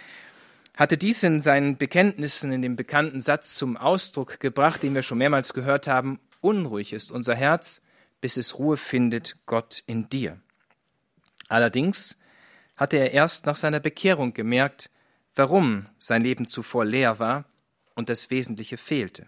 hatte 0.73 0.97
dies 0.97 1.21
in 1.23 1.41
seinen 1.41 1.75
Bekenntnissen 1.75 2.53
in 2.53 2.61
dem 2.61 2.77
bekannten 2.77 3.19
Satz 3.19 3.55
zum 3.55 3.75
Ausdruck 3.75 4.39
gebracht, 4.39 4.83
den 4.83 4.95
wir 4.95 5.01
schon 5.01 5.17
mehrmals 5.17 5.53
gehört 5.53 5.87
haben, 5.87 6.21
unruhig 6.39 6.93
ist 6.93 7.11
unser 7.11 7.35
Herz, 7.35 7.81
bis 8.21 8.37
es 8.37 8.57
Ruhe 8.57 8.77
findet, 8.77 9.35
Gott 9.47 9.83
in 9.85 10.07
dir. 10.07 10.39
Allerdings 11.49 12.17
hatte 12.77 12.95
er 12.95 13.11
erst 13.11 13.47
nach 13.47 13.57
seiner 13.57 13.81
Bekehrung 13.81 14.33
gemerkt, 14.33 14.89
warum 15.35 15.87
sein 15.97 16.21
Leben 16.21 16.47
zuvor 16.47 16.85
leer 16.85 17.19
war 17.19 17.43
und 17.95 18.07
das 18.07 18.29
Wesentliche 18.29 18.77
fehlte. 18.77 19.27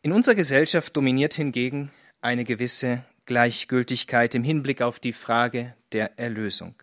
In 0.00 0.12
unserer 0.12 0.36
Gesellschaft 0.36 0.96
dominiert 0.96 1.34
hingegen 1.34 1.90
eine 2.22 2.44
gewisse 2.44 3.04
Gleichgültigkeit 3.26 4.34
im 4.34 4.44
Hinblick 4.44 4.82
auf 4.82 4.98
die 4.98 5.12
Frage 5.12 5.74
der 5.92 6.18
Erlösung. 6.18 6.74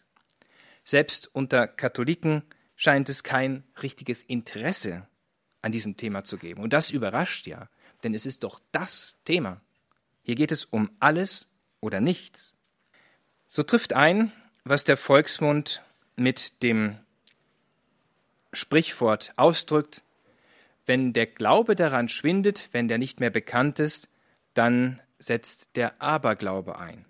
Selbst 0.83 1.29
unter 1.33 1.67
Katholiken 1.67 2.43
scheint 2.75 3.09
es 3.09 3.23
kein 3.23 3.63
richtiges 3.81 4.23
Interesse 4.23 5.07
an 5.61 5.71
diesem 5.71 5.97
Thema 5.97 6.23
zu 6.23 6.37
geben. 6.37 6.61
Und 6.61 6.73
das 6.73 6.91
überrascht 6.91 7.45
ja, 7.47 7.69
denn 8.03 8.13
es 8.13 8.25
ist 8.25 8.43
doch 8.43 8.61
das 8.71 9.19
Thema. 9.25 9.61
Hier 10.23 10.35
geht 10.35 10.51
es 10.51 10.65
um 10.65 10.89
alles 10.99 11.47
oder 11.81 11.99
nichts. 11.99 12.53
So 13.45 13.63
trifft 13.63 13.93
ein, 13.93 14.31
was 14.63 14.83
der 14.83 14.97
Volksmund 14.97 15.83
mit 16.15 16.61
dem 16.63 16.97
Sprichwort 18.53 19.33
ausdrückt, 19.35 20.01
wenn 20.85 21.13
der 21.13 21.27
Glaube 21.27 21.75
daran 21.75 22.09
schwindet, 22.09 22.69
wenn 22.71 22.87
der 22.87 22.97
nicht 22.97 23.19
mehr 23.19 23.29
bekannt 23.29 23.79
ist, 23.79 24.09
dann 24.53 24.99
setzt 25.19 25.75
der 25.75 26.01
Aberglaube 26.01 26.79
ein. 26.79 27.05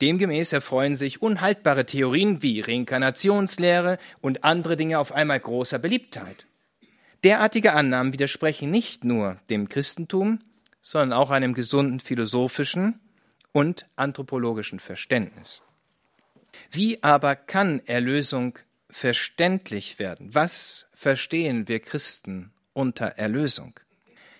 Demgemäß 0.00 0.52
erfreuen 0.52 0.96
sich 0.96 1.20
unhaltbare 1.20 1.84
Theorien 1.84 2.42
wie 2.42 2.60
Reinkarnationslehre 2.60 3.98
und 4.20 4.44
andere 4.44 4.76
Dinge 4.76 4.98
auf 4.98 5.12
einmal 5.12 5.40
großer 5.40 5.78
Beliebtheit. 5.78 6.46
Derartige 7.22 7.74
Annahmen 7.74 8.14
widersprechen 8.14 8.70
nicht 8.70 9.04
nur 9.04 9.38
dem 9.50 9.68
Christentum, 9.68 10.40
sondern 10.80 11.12
auch 11.18 11.30
einem 11.30 11.52
gesunden 11.52 12.00
philosophischen 12.00 12.98
und 13.52 13.86
anthropologischen 13.96 14.78
Verständnis. 14.78 15.60
Wie 16.70 17.02
aber 17.02 17.36
kann 17.36 17.82
Erlösung 17.86 18.58
verständlich 18.88 19.98
werden? 19.98 20.34
Was 20.34 20.86
verstehen 20.94 21.68
wir 21.68 21.80
Christen 21.80 22.52
unter 22.72 23.06
Erlösung? 23.06 23.78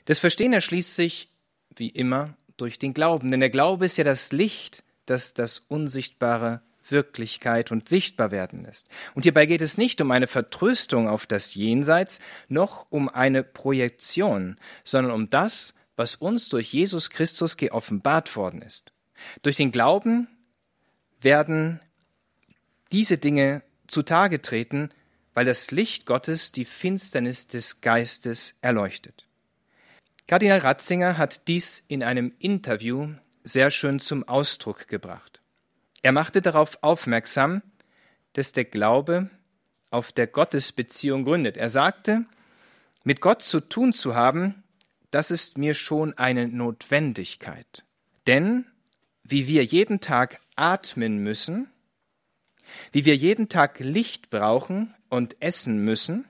Das 0.07 0.19
Verstehen 0.19 0.53
erschließt 0.53 0.97
sich, 0.97 1.29
wie 1.77 1.89
immer, 1.89 2.35
durch 2.61 2.79
den 2.79 2.95
Glauben. 2.95 3.31
Denn 3.31 3.41
der 3.41 3.51
Glaube 3.51 3.87
ist 3.87 3.97
ja 3.97 4.05
das 4.05 4.33
Licht, 4.33 4.85
das 5.07 5.35
das 5.35 5.61
Unsichtbare 5.69 6.63
Wirklichkeit 6.91 7.71
und 7.71 7.89
sichtbar 7.89 8.31
werden 8.31 8.65
lässt. 8.65 8.89
Und 9.15 9.23
hierbei 9.23 9.47
geht 9.47 9.61
es 9.61 9.79
nicht 9.79 10.01
um 10.01 10.11
eine 10.11 10.27
Vertröstung 10.27 11.09
auf 11.09 11.27
das 11.27 11.55
Jenseits, 11.55 12.21
noch 12.49 12.87
um 12.91 13.09
eine 13.09 13.43
Projektion, 13.43 14.57
sondern 14.85 15.13
um 15.13 15.29
das, 15.29 15.75
was 15.97 16.17
uns 16.17 16.49
durch 16.49 16.73
Jesus 16.73 17.11
Christus 17.11 17.57
geoffenbart 17.57 18.35
worden 18.37 18.63
ist. 18.63 18.93
Durch 19.43 19.57
den 19.57 19.71
Glauben 19.71 20.29
werden 21.21 21.81
diese 22.93 23.19
Dinge 23.19 23.63
zutage 23.87 24.41
treten, 24.41 24.91
weil 25.35 25.45
das 25.45 25.71
Licht 25.71 26.07
Gottes 26.07 26.53
die 26.53 26.65
Finsternis 26.65 27.47
des 27.47 27.81
Geistes 27.81 28.55
erleuchtet. 28.63 29.27
Kardinal 30.31 30.59
Ratzinger 30.59 31.19
hat 31.19 31.49
dies 31.49 31.83
in 31.89 32.05
einem 32.05 32.33
Interview 32.39 33.09
sehr 33.43 33.73
schön 33.73 33.99
zum 33.99 34.23
Ausdruck 34.29 34.87
gebracht. 34.87 35.43
Er 36.03 36.13
machte 36.13 36.41
darauf 36.41 36.79
aufmerksam, 36.83 37.63
dass 38.35 38.53
der 38.53 38.65
Glaube 38.65 39.29
auf 39.91 40.13
der 40.13 40.29
Gottesbeziehung 40.29 41.25
gründet. 41.25 41.57
Er 41.57 41.69
sagte, 41.69 42.27
mit 43.03 43.21
Gott 43.21 43.43
zu 43.43 43.59
tun 43.59 43.93
zu 43.93 44.15
haben, 44.15 44.63
das 45.11 45.33
ist 45.33 45.59
mir 45.59 45.75
schon 45.75 46.17
eine 46.17 46.47
Notwendigkeit. 46.47 47.85
Denn 48.29 48.67
wie 49.25 49.49
wir 49.49 49.65
jeden 49.65 50.01
Tag 50.01 50.39
atmen 50.55 51.25
müssen, 51.25 51.69
wie 52.93 53.05
wir 53.05 53.17
jeden 53.17 53.49
Tag 53.49 53.81
Licht 53.81 54.31
brauchen 54.31 54.95
und 55.09 55.43
essen 55.43 55.79
müssen, 55.79 56.25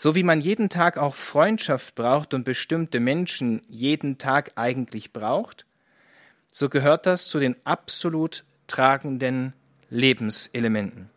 so 0.00 0.14
wie 0.14 0.22
man 0.22 0.40
jeden 0.40 0.68
Tag 0.68 0.96
auch 0.96 1.16
Freundschaft 1.16 1.96
braucht 1.96 2.32
und 2.32 2.44
bestimmte 2.44 3.00
Menschen 3.00 3.62
jeden 3.68 4.16
Tag 4.16 4.52
eigentlich 4.54 5.12
braucht, 5.12 5.66
so 6.52 6.68
gehört 6.68 7.04
das 7.04 7.26
zu 7.26 7.40
den 7.40 7.56
absolut 7.66 8.44
tragenden 8.68 9.54
Lebenselementen. 9.90 11.10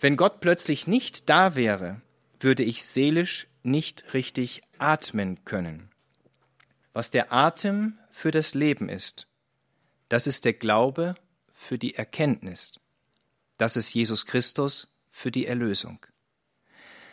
Wenn 0.00 0.16
Gott 0.16 0.40
plötzlich 0.40 0.88
nicht 0.88 1.28
da 1.28 1.54
wäre, 1.54 2.00
würde 2.40 2.64
ich 2.64 2.84
seelisch 2.84 3.46
nicht 3.62 4.12
richtig 4.12 4.62
atmen 4.76 5.44
können. 5.44 5.88
Was 6.92 7.12
der 7.12 7.32
Atem 7.32 7.96
für 8.10 8.32
das 8.32 8.54
Leben 8.54 8.88
ist, 8.88 9.28
das 10.08 10.26
ist 10.26 10.44
der 10.44 10.54
Glaube 10.54 11.14
für 11.52 11.78
die 11.78 11.94
Erkenntnis. 11.94 12.80
Das 13.56 13.76
ist 13.76 13.94
Jesus 13.94 14.26
Christus 14.26 14.88
für 15.12 15.30
die 15.30 15.46
Erlösung 15.46 16.04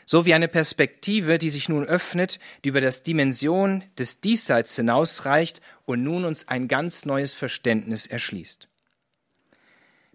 so 0.06 0.26
wie 0.26 0.34
eine 0.34 0.48
Perspektive, 0.48 1.38
die 1.38 1.50
sich 1.50 1.70
nun 1.70 1.86
öffnet, 1.86 2.40
die 2.64 2.70
über 2.70 2.82
das 2.82 3.04
Dimension 3.04 3.84
des 3.98 4.22
Diesseits 4.22 4.76
hinausreicht 4.76 5.62
und 5.86 6.04
nun 6.04 6.26
uns 6.26 6.48
ein 6.48 6.68
ganz 6.68 7.06
neues 7.06 7.34
Verständnis 7.34 8.06
erschließt. 8.06 8.68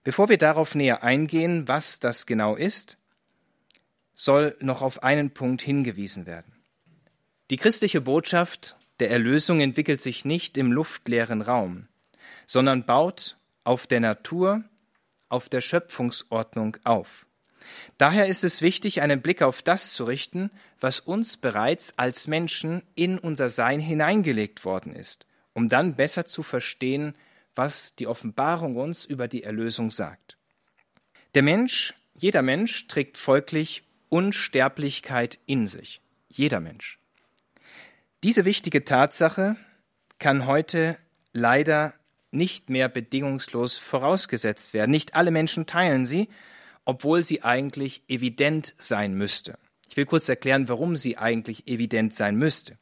Bevor 0.04 0.28
wir 0.28 0.38
darauf 0.38 0.75
näher 0.75 1.02
eingehen, 1.02 1.68
was 1.68 2.00
das 2.00 2.26
genau 2.26 2.57
ist, 2.57 2.97
soll 4.14 4.57
noch 4.61 4.83
auf 4.83 5.02
einen 5.02 5.30
Punkt 5.30 5.62
hingewiesen 5.62 6.26
werden. 6.26 6.52
Die 7.50 7.57
christliche 7.57 8.00
Botschaft 8.00 8.76
der 9.00 9.11
Erlösung 9.11 9.61
entwickelt 9.61 10.00
sich 10.00 10.25
nicht 10.25 10.59
im 10.59 10.73
luftleeren 10.73 11.40
Raum, 11.40 11.88
sondern 12.47 12.85
baut 12.85 13.37
auf 13.64 13.87
der 13.87 14.00
Natur, 14.00 14.64
auf 15.28 15.49
der 15.49 15.61
Schöpfungsordnung 15.61 16.78
auf. 16.85 17.26
Daher 17.96 18.26
ist 18.26 18.44
es 18.44 18.62
wichtig, 18.62 19.02
einen 19.02 19.22
Blick 19.22 19.42
auf 19.42 19.62
das 19.62 19.92
zu 19.92 20.04
richten, 20.04 20.50
was 20.80 21.00
uns 21.00 21.37
bereits 21.37 21.98
als 21.98 22.26
Menschen 22.26 22.82
in 22.94 23.18
unser 23.18 23.48
Sein 23.48 23.80
hineingelegt 23.80 24.64
worden 24.64 24.94
ist, 24.94 25.26
um 25.52 25.68
dann 25.68 25.96
besser 25.96 26.25
zu 26.25 26.42
verstehen, 26.42 27.14
was 27.54 27.94
die 27.96 28.06
Offenbarung 28.06 28.76
uns 28.76 29.04
über 29.04 29.26
die 29.26 29.42
Erlösung 29.42 29.90
sagt. 29.90 30.37
Der 31.34 31.42
Mensch, 31.42 31.94
jeder 32.16 32.42
Mensch 32.42 32.87
trägt 32.87 33.16
folglich 33.16 33.82
Unsterblichkeit 34.08 35.38
in 35.46 35.66
sich. 35.66 36.00
Jeder 36.28 36.60
Mensch. 36.60 36.98
Diese 38.25 38.44
wichtige 38.44 38.84
Tatsache 38.84 39.56
kann 40.18 40.46
heute 40.46 40.98
leider 41.32 41.94
nicht 42.30 42.70
mehr 42.70 42.88
bedingungslos 42.88 43.78
vorausgesetzt 43.78 44.75
werden. 44.75 44.90
Nicht 44.90 45.14
alle 45.14 45.30
Menschen 45.30 45.66
teilen 45.66 46.04
sie, 46.06 46.28
obwohl 46.88 47.23
sie 47.23 47.42
eigentlich 47.42 48.02
evident 48.09 48.73
sein 48.78 49.12
müsste. 49.12 49.59
Ich 49.90 49.99
will 49.99 50.07
kurz 50.07 50.26
erklären, 50.26 50.71
warum 50.71 50.97
sie 50.97 51.18
eigentlich 51.18 51.68
evident 51.68 52.14
sein 52.14 52.35
müsste. 52.37 52.78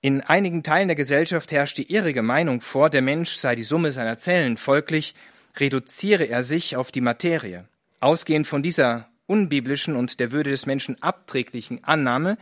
In 0.00 0.22
einigen 0.22 0.62
Teilen 0.62 0.88
der 0.88 0.96
Gesellschaft 0.96 1.52
herrscht 1.52 1.76
die 1.76 1.92
irrige 1.92 2.22
Meinung 2.22 2.62
vor, 2.62 2.88
der 2.88 3.02
Mensch 3.02 3.32
sei 3.32 3.54
die 3.54 3.62
Summe 3.62 3.92
seiner 3.92 4.16
Zellen, 4.16 4.56
folglich 4.56 5.14
reduziere 5.58 6.24
er 6.24 6.42
sich 6.42 6.76
auf 6.76 6.90
die 6.90 7.02
Materie. 7.02 7.68
Ausgehend 8.00 8.46
von 8.46 8.62
dieser 8.62 9.10
unbiblischen 9.26 9.96
und 9.96 10.18
der 10.18 10.32
Würde 10.32 10.48
des 10.48 10.64
Menschen 10.64 11.02
abträglichen 11.02 11.84
Annahme 11.84 12.38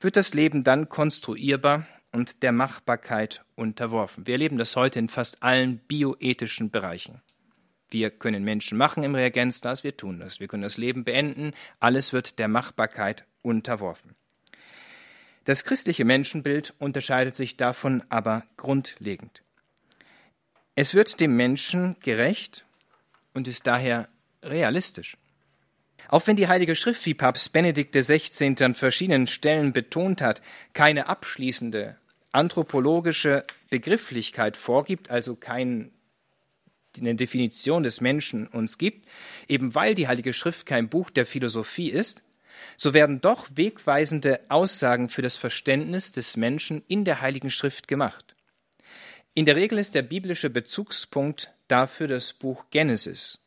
wird 0.00 0.16
das 0.16 0.32
Leben 0.32 0.64
dann 0.64 0.88
konstruierbar 0.88 1.86
und 2.10 2.42
der 2.42 2.52
Machbarkeit 2.52 3.42
unterworfen. 3.54 4.26
Wir 4.26 4.36
erleben 4.36 4.56
das 4.56 4.74
heute 4.76 4.98
in 4.98 5.10
fast 5.10 5.42
allen 5.42 5.76
bioethischen 5.76 6.70
Bereichen. 6.70 7.20
Wir 7.90 8.10
können 8.10 8.44
Menschen 8.44 8.76
machen 8.76 9.02
im 9.02 9.14
Reagenzglas, 9.14 9.84
wir 9.84 9.96
tun 9.96 10.20
das. 10.20 10.40
Wir 10.40 10.48
können 10.48 10.62
das 10.62 10.76
Leben 10.76 11.04
beenden. 11.04 11.52
Alles 11.80 12.12
wird 12.12 12.38
der 12.38 12.48
Machbarkeit 12.48 13.24
unterworfen. 13.42 14.14
Das 15.44 15.64
christliche 15.64 16.04
Menschenbild 16.04 16.74
unterscheidet 16.78 17.34
sich 17.34 17.56
davon 17.56 18.02
aber 18.10 18.44
grundlegend. 18.58 19.42
Es 20.74 20.92
wird 20.92 21.20
dem 21.20 21.36
Menschen 21.36 21.96
gerecht 22.00 22.66
und 23.32 23.48
ist 23.48 23.66
daher 23.66 24.08
realistisch. 24.42 25.16
Auch 26.08 26.26
wenn 26.26 26.36
die 26.36 26.48
Heilige 26.48 26.76
Schrift, 26.76 27.04
wie 27.06 27.14
Papst 27.14 27.52
Benedikt 27.52 27.94
XVI. 27.94 28.54
an 28.62 28.74
verschiedenen 28.74 29.26
Stellen 29.26 29.72
betont 29.72 30.22
hat, 30.22 30.42
keine 30.74 31.08
abschließende 31.08 31.96
anthropologische 32.32 33.44
Begrifflichkeit 33.70 34.56
vorgibt, 34.56 35.10
also 35.10 35.34
kein 35.34 35.90
eine 37.00 37.14
Definition 37.14 37.82
des 37.82 38.00
Menschen 38.00 38.46
uns 38.46 38.78
gibt, 38.78 39.06
eben 39.48 39.74
weil 39.74 39.94
die 39.94 40.08
Heilige 40.08 40.32
Schrift 40.32 40.66
kein 40.66 40.88
Buch 40.88 41.10
der 41.10 41.26
Philosophie 41.26 41.90
ist, 41.90 42.22
so 42.76 42.94
werden 42.94 43.20
doch 43.20 43.46
wegweisende 43.54 44.40
Aussagen 44.48 45.08
für 45.08 45.22
das 45.22 45.36
Verständnis 45.36 46.12
des 46.12 46.36
Menschen 46.36 46.82
in 46.88 47.04
der 47.04 47.20
Heiligen 47.20 47.50
Schrift 47.50 47.88
gemacht. 47.88 48.34
In 49.34 49.44
der 49.44 49.56
Regel 49.56 49.78
ist 49.78 49.94
der 49.94 50.02
biblische 50.02 50.50
Bezugspunkt 50.50 51.52
dafür 51.68 52.08
das 52.08 52.32
Buch 52.32 52.64
Genesis, 52.70 53.38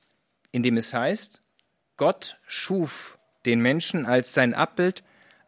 in 0.51 0.63
dem 0.63 0.77
es 0.77 0.93
heißt, 0.93 1.41
Gott 1.97 2.37
schuf 2.47 3.17
den 3.45 3.59
Menschen 3.61 4.05
als 4.05 4.33
sein 4.33 4.53
Abbild, 4.53 5.03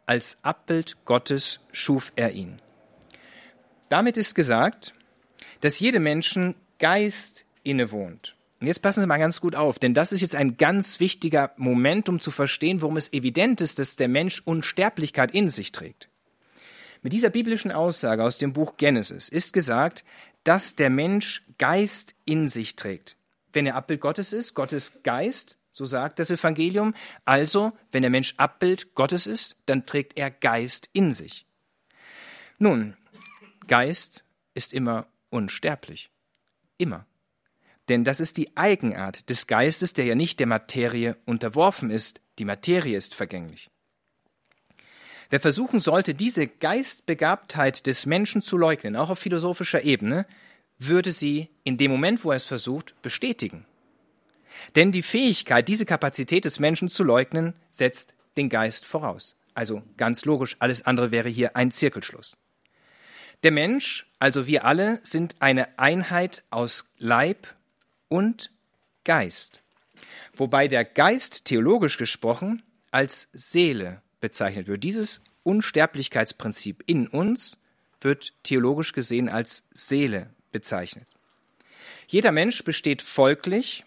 als 0.06 0.44
Abbild 0.44 0.98
Gottes 1.06 1.62
schuf 1.72 2.12
er 2.16 2.32
ihn. 2.32 2.62
Damit 3.90 4.18
ist 4.18 4.36
gesagt, 4.36 4.94
dass 5.62 5.80
jedem 5.80 6.04
Menschen 6.04 6.56
Geist 6.80 7.46
innewohnt. 7.64 8.36
Und 8.60 8.68
jetzt 8.68 8.82
passen 8.82 9.02
Sie 9.02 9.08
mal 9.08 9.18
ganz 9.18 9.42
gut 9.42 9.56
auf, 9.56 9.78
denn 9.78 9.94
das 9.94 10.14
ist 10.14 10.22
jetzt 10.22 10.36
ein 10.36 10.56
ganz 10.56 11.00
wichtiger 11.02 11.52
Moment, 11.58 12.08
um 12.08 12.20
zu 12.20 12.32
verstehen, 12.32 12.82
warum 12.82 12.96
es 12.96 13.12
evident 13.12 13.60
ist, 13.60 13.78
dass 13.78 13.98
der 13.98 14.08
Mensch 14.08 14.42
Unsterblichkeit 14.46 15.32
in 15.32 15.50
sich 15.50 15.74
trägt. 15.74 16.08
Mit 17.02 17.12
dieser 17.12 17.30
biblischen 17.30 17.74
Aussage 17.74 18.24
aus 18.24 18.38
dem 18.38 18.54
Buch 18.54 18.78
Genesis 18.78 19.28
ist 19.28 19.52
gesagt, 19.52 20.06
dass 20.46 20.76
der 20.76 20.90
Mensch 20.90 21.44
Geist 21.58 22.16
in 22.24 22.48
sich 22.48 22.78
trägt. 22.78 23.18
Wenn 23.52 23.66
er 23.66 23.76
Abbild 23.76 24.00
Gottes 24.00 24.32
ist, 24.32 24.54
Gottes 24.54 25.04
Geist, 25.04 25.58
so 25.74 25.86
sagt 25.86 26.20
das 26.20 26.32
Evangelium, 26.32 26.94
also 27.26 27.74
wenn 27.92 28.04
der 28.04 28.12
Mensch 28.12 28.34
Abbild 28.38 28.96
Gottes 28.96 29.28
ist, 29.28 29.58
dann 29.66 29.86
trägt 29.86 30.18
er 30.18 30.32
Geist 30.32 30.90
in 30.94 31.12
sich. 31.12 31.46
Nun, 32.60 32.96
Geist 33.68 34.24
ist 34.54 34.74
immer 34.74 35.08
unsterblich. 35.30 36.12
Immer. 36.78 37.06
Denn 37.90 38.04
das 38.04 38.20
ist 38.20 38.38
die 38.38 38.56
Eigenart 38.56 39.30
des 39.30 39.48
Geistes, 39.48 39.94
der 39.94 40.06
ja 40.06 40.16
nicht 40.16 40.40
der 40.40 40.48
Materie 40.48 41.18
unterworfen 41.26 41.90
ist. 41.90 42.22
Die 42.40 42.46
Materie 42.46 42.98
ist 42.98 43.14
vergänglich. 43.14 43.70
Wer 45.30 45.40
versuchen 45.40 45.80
sollte, 45.80 46.14
diese 46.14 46.48
Geistbegabtheit 46.48 47.88
des 47.88 48.06
Menschen 48.06 48.42
zu 48.42 48.58
leugnen, 48.58 48.96
auch 48.96 49.10
auf 49.10 49.20
philosophischer 49.20 49.84
Ebene, 49.84 50.26
würde 50.78 51.12
sie 51.12 51.50
in 51.64 51.78
dem 51.78 51.92
Moment, 51.92 52.24
wo 52.24 52.32
er 52.32 52.38
es 52.38 52.46
versucht, 52.46 53.02
bestätigen. 53.02 53.66
Denn 54.76 54.92
die 54.92 55.02
Fähigkeit, 55.02 55.68
diese 55.68 55.86
Kapazität 55.86 56.46
des 56.46 56.60
Menschen 56.60 56.90
zu 56.90 57.04
leugnen, 57.04 57.54
setzt 57.72 58.14
den 58.38 58.50
Geist 58.50 58.86
voraus. 58.86 59.36
Also 59.54 59.84
ganz 59.98 60.26
logisch, 60.26 60.56
alles 60.60 60.86
andere 60.86 61.12
wäre 61.12 61.30
hier 61.30 61.56
ein 61.56 61.72
Zirkelschluss. 61.72 62.38
Der 63.44 63.52
Mensch, 63.52 64.08
also 64.20 64.48
wir 64.48 64.66
alle, 64.66 65.00
sind 65.04 65.36
eine 65.40 65.78
Einheit 65.78 66.44
aus 66.50 66.92
Leib 66.98 67.48
und 68.14 68.52
Geist. 69.06 69.64
Wobei 70.36 70.68
der 70.68 70.86
Geist 70.86 71.46
theologisch 71.46 71.98
gesprochen 71.98 72.62
als 72.92 73.28
Seele 73.34 74.04
bezeichnet 74.22 74.68
wird. 74.68 74.84
Dieses 74.84 75.20
Unsterblichkeitsprinzip 75.42 76.84
in 76.86 77.08
uns 77.08 77.58
wird 78.02 78.34
theologisch 78.44 78.94
gesehen 78.94 79.30
als 79.30 79.68
Seele 79.74 80.30
bezeichnet. 80.52 81.08
Jeder 82.06 82.32
Mensch 82.32 82.64
besteht 82.64 83.02
folglich 83.02 83.84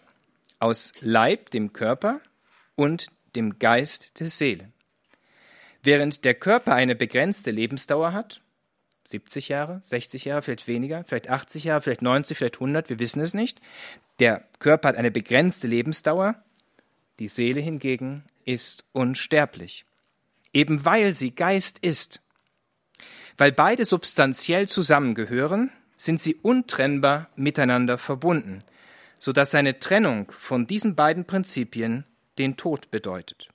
aus 0.59 0.91
Leib, 0.99 1.51
dem 1.51 1.71
Körper, 1.71 2.19
und 2.75 3.07
dem 3.33 3.59
Geist 3.59 4.19
der 4.19 4.27
Seele. 4.27 4.73
Während 5.83 6.25
der 6.25 6.33
Körper 6.33 6.73
eine 6.73 6.95
begrenzte 6.95 7.51
Lebensdauer 7.51 8.11
hat, 8.11 8.41
70 9.07 9.47
Jahre, 9.47 9.79
60 9.81 10.25
Jahre, 10.25 10.41
vielleicht 10.41 10.67
weniger, 10.67 11.05
vielleicht 11.05 11.29
80 11.29 11.63
Jahre, 11.63 11.81
vielleicht 11.81 12.01
90, 12.01 12.37
vielleicht 12.37 12.55
100, 12.55 12.89
wir 12.89 12.99
wissen 12.99 13.21
es 13.21 13.33
nicht. 13.33 13.61
Der 14.19 14.43
Körper 14.59 14.89
hat 14.89 14.97
eine 14.97 15.11
begrenzte 15.11 15.67
Lebensdauer, 15.67 16.43
die 17.19 17.29
Seele 17.29 17.61
hingegen 17.61 18.25
ist 18.43 18.83
unsterblich, 18.91 19.85
eben 20.51 20.83
weil 20.83 21.15
sie 21.15 21.33
Geist 21.33 21.79
ist. 21.79 22.19
Weil 23.37 23.53
beide 23.53 23.85
substanziell 23.85 24.67
zusammengehören, 24.67 25.71
sind 25.95 26.21
sie 26.21 26.35
untrennbar 26.35 27.29
miteinander 27.37 27.97
verbunden, 27.97 28.61
so 29.19 29.31
dass 29.31 29.55
eine 29.55 29.79
Trennung 29.79 30.33
von 30.37 30.67
diesen 30.67 30.95
beiden 30.95 31.23
Prinzipien 31.23 32.03
den 32.37 32.57
Tod 32.57 32.91
bedeutet. 32.91 33.47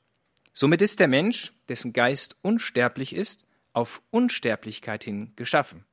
Somit 0.54 0.80
ist 0.80 0.98
der 0.98 1.08
Mensch, 1.08 1.52
dessen 1.68 1.92
Geist 1.92 2.36
unsterblich 2.40 3.14
ist, 3.14 3.44
auf 3.72 4.02
Unsterblichkeit 4.10 5.04
hin 5.04 5.32
geschaffen. 5.36 5.84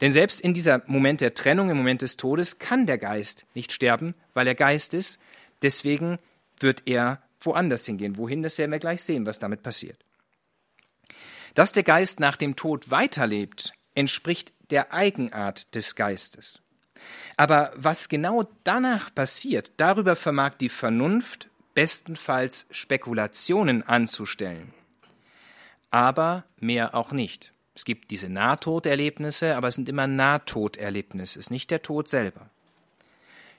Denn 0.00 0.12
selbst 0.12 0.40
in 0.40 0.54
dieser 0.54 0.82
Moment 0.86 1.20
der 1.20 1.34
Trennung, 1.34 1.70
im 1.70 1.76
Moment 1.76 2.02
des 2.02 2.16
Todes, 2.16 2.58
kann 2.58 2.86
der 2.86 2.98
Geist 2.98 3.46
nicht 3.54 3.72
sterben, 3.72 4.14
weil 4.34 4.46
er 4.46 4.54
Geist 4.54 4.94
ist. 4.94 5.20
Deswegen 5.62 6.18
wird 6.58 6.82
er 6.86 7.22
woanders 7.40 7.86
hingehen. 7.86 8.16
Wohin, 8.16 8.42
das 8.42 8.58
werden 8.58 8.70
wir 8.70 8.78
gleich 8.78 9.02
sehen, 9.02 9.26
was 9.26 9.38
damit 9.38 9.62
passiert. 9.62 9.98
Dass 11.54 11.72
der 11.72 11.82
Geist 11.82 12.20
nach 12.20 12.36
dem 12.36 12.56
Tod 12.56 12.90
weiterlebt, 12.90 13.72
entspricht 13.94 14.52
der 14.70 14.92
Eigenart 14.92 15.74
des 15.74 15.96
Geistes. 15.96 16.62
Aber 17.36 17.72
was 17.74 18.08
genau 18.08 18.48
danach 18.64 19.12
passiert, 19.14 19.72
darüber 19.78 20.16
vermag 20.16 20.54
die 20.60 20.68
Vernunft 20.68 21.48
bestenfalls 21.74 22.66
Spekulationen 22.70 23.82
anzustellen. 23.82 24.72
Aber 25.90 26.44
mehr 26.58 26.94
auch 26.94 27.12
nicht. 27.12 27.52
Es 27.74 27.84
gibt 27.84 28.10
diese 28.10 28.28
Nahtoderlebnisse, 28.28 29.56
aber 29.56 29.68
es 29.68 29.74
sind 29.74 29.88
immer 29.88 30.06
Nahtoderlebnisse, 30.06 31.38
es 31.38 31.46
ist 31.46 31.50
nicht 31.50 31.70
der 31.70 31.82
Tod 31.82 32.08
selber. 32.08 32.50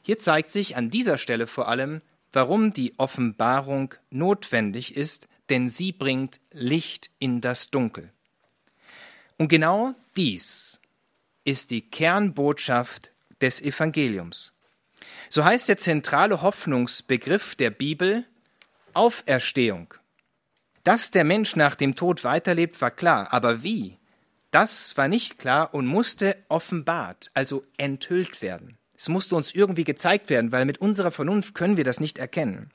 Hier 0.04 0.18
zeigt 0.18 0.50
sich 0.50 0.76
an 0.76 0.90
dieser 0.90 1.18
Stelle 1.18 1.48
vor 1.48 1.68
allem, 1.68 2.02
warum 2.34 2.74
die 2.74 2.94
Offenbarung 2.98 3.94
notwendig 4.10 4.96
ist, 4.96 5.28
denn 5.50 5.70
sie 5.70 5.92
bringt 5.92 6.40
Licht 6.52 7.10
in 7.20 7.42
das 7.42 7.72
Dunkel. 7.72 8.12
Und 9.38 9.48
genau 9.48 9.96
dies 10.16 10.80
ist 11.44 11.72
die 11.72 11.82
Kernbotschaft 11.82 13.12
des 13.42 13.62
Evangeliums. 13.62 14.54
So 15.30 15.44
heißt 15.44 15.68
der 15.70 15.78
zentrale 15.78 16.42
Hoffnungsbegriff 16.42 17.56
der 17.56 17.72
Bibel 17.72 18.26
Auferstehung. 18.94 19.94
Dass 20.84 21.12
der 21.12 21.24
Mensch 21.24 21.56
nach 21.56 21.76
dem 21.76 21.96
Tod 21.96 22.24
weiterlebt, 22.24 22.82
war 22.82 22.92
klar, 22.92 23.32
aber 23.32 23.64
wie? 23.64 23.98
Das 24.50 24.98
war 24.98 25.08
nicht 25.08 25.38
klar 25.38 25.74
und 25.74 25.86
musste 25.86 26.36
offenbart, 26.50 27.32
also 27.34 27.64
enthüllt 27.78 28.42
werden. 28.42 28.78
Es 28.98 29.10
musste 29.10 29.36
uns 29.36 29.54
irgendwie 29.54 29.84
gezeigt 29.84 30.30
werden, 30.30 30.52
weil 30.52 30.66
mit 30.66 30.80
unserer 30.80 31.12
Vernunft 31.12 31.56
können 31.56 31.78
wir 31.78 31.84
das 31.84 32.00
nicht 32.00 32.18
erkennen. 32.18 32.72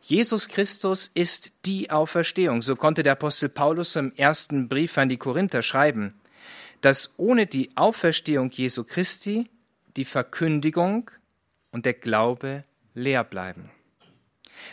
Jesus 0.00 0.48
Christus 0.48 1.10
ist 1.14 1.52
die 1.64 1.90
Auferstehung. 1.90 2.62
So 2.62 2.76
konnte 2.76 3.02
der 3.02 3.12
Apostel 3.12 3.48
Paulus 3.48 3.94
im 3.96 4.12
ersten 4.16 4.68
Brief 4.68 4.98
an 4.98 5.08
die 5.08 5.16
Korinther 5.16 5.62
schreiben, 5.62 6.14
dass 6.80 7.10
ohne 7.16 7.46
die 7.46 7.76
Auferstehung 7.76 8.50
Jesu 8.50 8.84
Christi 8.84 9.48
die 9.96 10.04
Verkündigung 10.04 11.10
und 11.70 11.86
der 11.86 11.94
Glaube 11.94 12.64
leer 12.94 13.22
bleiben. 13.24 13.70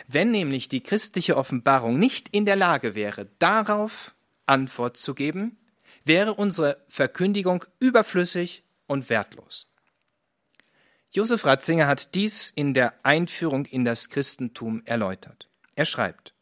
Wenn 0.06 0.30
nämlich 0.30 0.68
die 0.68 0.82
christliche 0.82 1.36
Offenbarung 1.36 1.98
nicht 1.98 2.28
in 2.30 2.46
der 2.46 2.56
Lage 2.56 2.94
wäre, 2.94 3.28
darauf 3.38 4.14
Antwort 4.46 4.96
zu 4.96 5.14
geben, 5.14 5.56
wäre 6.04 6.34
unsere 6.34 6.84
Verkündigung 6.88 7.64
überflüssig 7.78 8.64
und 8.86 9.10
wertlos. 9.10 9.66
Josef 11.12 11.44
Ratzinger 11.44 11.86
hat 11.86 12.14
dies 12.14 12.50
in 12.50 12.72
der 12.72 12.94
Einführung 13.02 13.64
in 13.64 13.84
das 13.84 14.10
Christentum 14.10 14.82
erläutert. 14.84 15.48
Er 15.74 15.84
schreibt, 15.84 16.34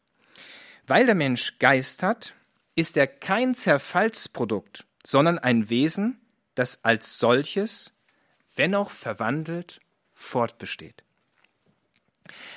weil 0.85 1.05
der 1.05 1.15
Mensch 1.15 1.57
Geist 1.59 2.03
hat, 2.03 2.33
ist 2.75 2.97
er 2.97 3.07
kein 3.07 3.55
Zerfallsprodukt, 3.55 4.85
sondern 5.03 5.39
ein 5.39 5.69
Wesen, 5.69 6.19
das 6.55 6.83
als 6.83 7.19
solches, 7.19 7.93
wenn 8.55 8.75
auch 8.75 8.91
verwandelt, 8.91 9.81
fortbesteht. 10.13 11.03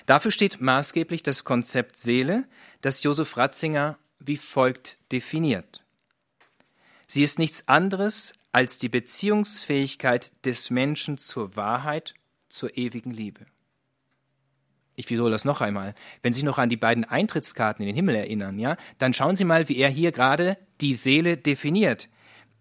Dafür 0.07 0.31
steht 0.31 0.61
maßgeblich 0.61 1.23
das 1.23 1.45
Konzept 1.45 1.99
Seele, 1.99 2.45
das 2.81 3.03
Josef 3.03 3.37
Ratzinger 3.37 3.99
wie 4.19 4.37
folgt 4.37 4.99
definiert. 5.11 5.85
Sie 7.07 7.23
ist 7.23 7.39
nichts 7.39 7.69
anderes 7.69 8.33
als 8.53 8.79
die 8.79 8.89
Beziehungsfähigkeit 8.89 10.33
des 10.45 10.71
Menschen 10.71 11.19
zur 11.19 11.57
Wahrheit, 11.57 12.15
zur 12.49 12.77
ewigen 12.77 13.11
Liebe. 13.11 13.47
Ich 14.95 15.09
wiederhole 15.11 15.33
das 15.33 15.45
noch 15.45 15.61
einmal. 15.61 15.95
Wenn 16.23 16.33
Sie 16.33 16.41
sich 16.41 16.45
noch 16.45 16.59
an 16.59 16.69
die 16.69 16.77
beiden 16.77 17.05
Eintrittskarten 17.05 17.83
in 17.83 17.87
den 17.87 17.97
Himmel 17.97 18.15
erinnern, 18.15 18.59
ja, 18.59 18.77
dann 18.99 19.15
schauen 19.15 19.37
Sie 19.37 19.45
mal, 19.45 19.69
wie 19.69 19.79
er 19.79 19.89
hier 19.89 20.13
gerade 20.13 20.59
die 20.81 20.95
Seele 20.95 21.37
definiert. 21.37 22.09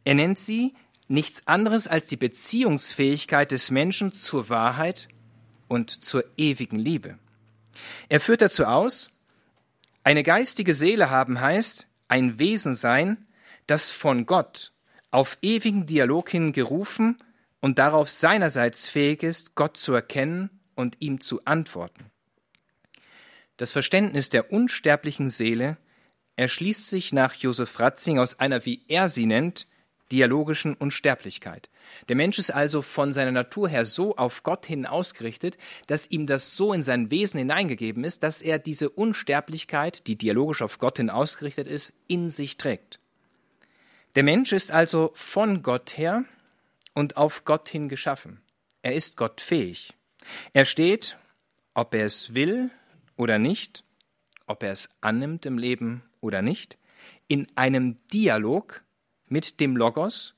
Er 0.04 0.16
nennt 0.16 0.40
sie 0.40 0.74
nichts 1.08 1.46
anderes 1.46 1.88
als 1.88 2.08
die 2.08 2.18
Beziehungsfähigkeit 2.18 3.52
des 3.52 3.70
Menschen 3.70 4.14
zur 4.14 4.50
Wahrheit 4.50 5.10
und 5.72 6.04
zur 6.04 6.26
ewigen 6.36 6.78
Liebe. 6.78 7.18
Er 8.10 8.20
führt 8.20 8.42
dazu 8.42 8.66
aus, 8.66 9.10
eine 10.04 10.22
geistige 10.22 10.74
Seele 10.74 11.10
haben 11.10 11.40
heißt, 11.40 11.88
ein 12.10 12.40
Wesen 12.40 12.76
sein, 12.76 13.26
das 13.68 13.90
von 13.90 14.26
Gott 14.26 14.74
auf 15.12 15.38
ewigen 15.42 15.86
Dialog 15.86 16.30
hin 16.30 16.52
gerufen 16.52 17.24
und 17.62 17.80
darauf 17.80 18.10
seinerseits 18.10 18.88
fähig 18.88 19.24
ist, 19.24 19.56
Gott 19.56 19.78
zu 19.78 19.94
erkennen 19.94 20.50
und 20.76 20.98
ihm 21.00 21.22
zu 21.22 21.46
antworten. 21.46 22.12
Das 23.56 23.72
Verständnis 23.72 24.30
der 24.30 24.52
unsterblichen 24.52 25.30
Seele 25.30 25.78
erschließt 26.36 26.90
sich 26.90 27.14
nach 27.14 27.34
Josef 27.36 27.80
Ratzing 27.80 28.20
aus 28.20 28.40
einer, 28.40 28.66
wie 28.66 28.84
er 28.90 29.08
sie 29.08 29.26
nennt, 29.26 29.68
dialogischen 30.12 30.74
Unsterblichkeit. 30.74 31.70
Der 32.10 32.16
Mensch 32.16 32.38
ist 32.40 32.52
also 32.52 32.82
von 32.82 33.14
seiner 33.14 33.32
Natur 33.32 33.70
her 33.70 33.86
so 33.86 34.16
auf 34.18 34.44
Gott 34.44 34.66
hin 34.66 34.86
ausgerichtet, 34.86 35.58
dass 35.88 36.10
ihm 36.10 36.28
das 36.28 36.56
so 36.56 36.74
in 36.74 36.84
sein 36.84 37.12
Wesen 37.12 37.38
hineingegeben 37.38 38.04
ist, 38.04 38.24
dass 38.24 38.42
er 38.42 38.60
diese 38.60 38.90
Unsterblichkeit, 38.90 40.08
die 40.08 40.18
dialogisch 40.18 40.62
auf 40.62 40.80
Gott 40.80 40.98
hin 40.98 41.10
ausgerichtet 41.10 41.68
ist, 41.68 41.94
in 42.08 42.30
sich 42.30 42.58
trägt. 42.58 43.00
Der 44.16 44.24
Mensch 44.24 44.52
ist 44.52 44.72
also 44.72 45.12
von 45.16 45.64
Gott 45.64 45.98
her 45.98 46.26
und 46.94 47.16
auf 47.16 47.46
Gott 47.46 47.70
hin 47.70 47.88
geschaffen. 47.88 48.42
Er 48.82 48.94
ist 48.94 49.16
gottfähig. 49.16 49.94
Er 50.54 50.66
steht, 50.66 51.18
ob 51.74 51.96
er 51.96 52.06
es 52.06 52.34
will 52.34 52.70
oder 53.16 53.40
nicht, 53.40 53.84
ob 54.48 54.64
er 54.64 54.72
es 54.72 54.90
annimmt 55.00 55.46
im 55.46 55.58
Leben 55.58 56.04
oder 56.20 56.42
nicht, 56.42 56.78
in 57.28 57.48
einem 57.56 57.98
Dialog 58.12 58.84
mit 59.32 59.60
dem 59.60 59.78
Logos, 59.78 60.36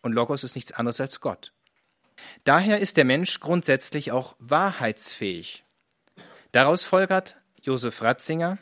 und 0.00 0.12
Logos 0.12 0.42
ist 0.42 0.56
nichts 0.56 0.72
anderes 0.72 1.00
als 1.00 1.20
Gott. 1.20 1.52
Daher 2.44 2.78
ist 2.78 2.96
der 2.96 3.04
Mensch 3.04 3.40
grundsätzlich 3.40 4.10
auch 4.10 4.34
wahrheitsfähig. 4.38 5.64
Daraus 6.50 6.84
folgert 6.84 7.36
Josef 7.62 8.02
Ratzinger, 8.02 8.58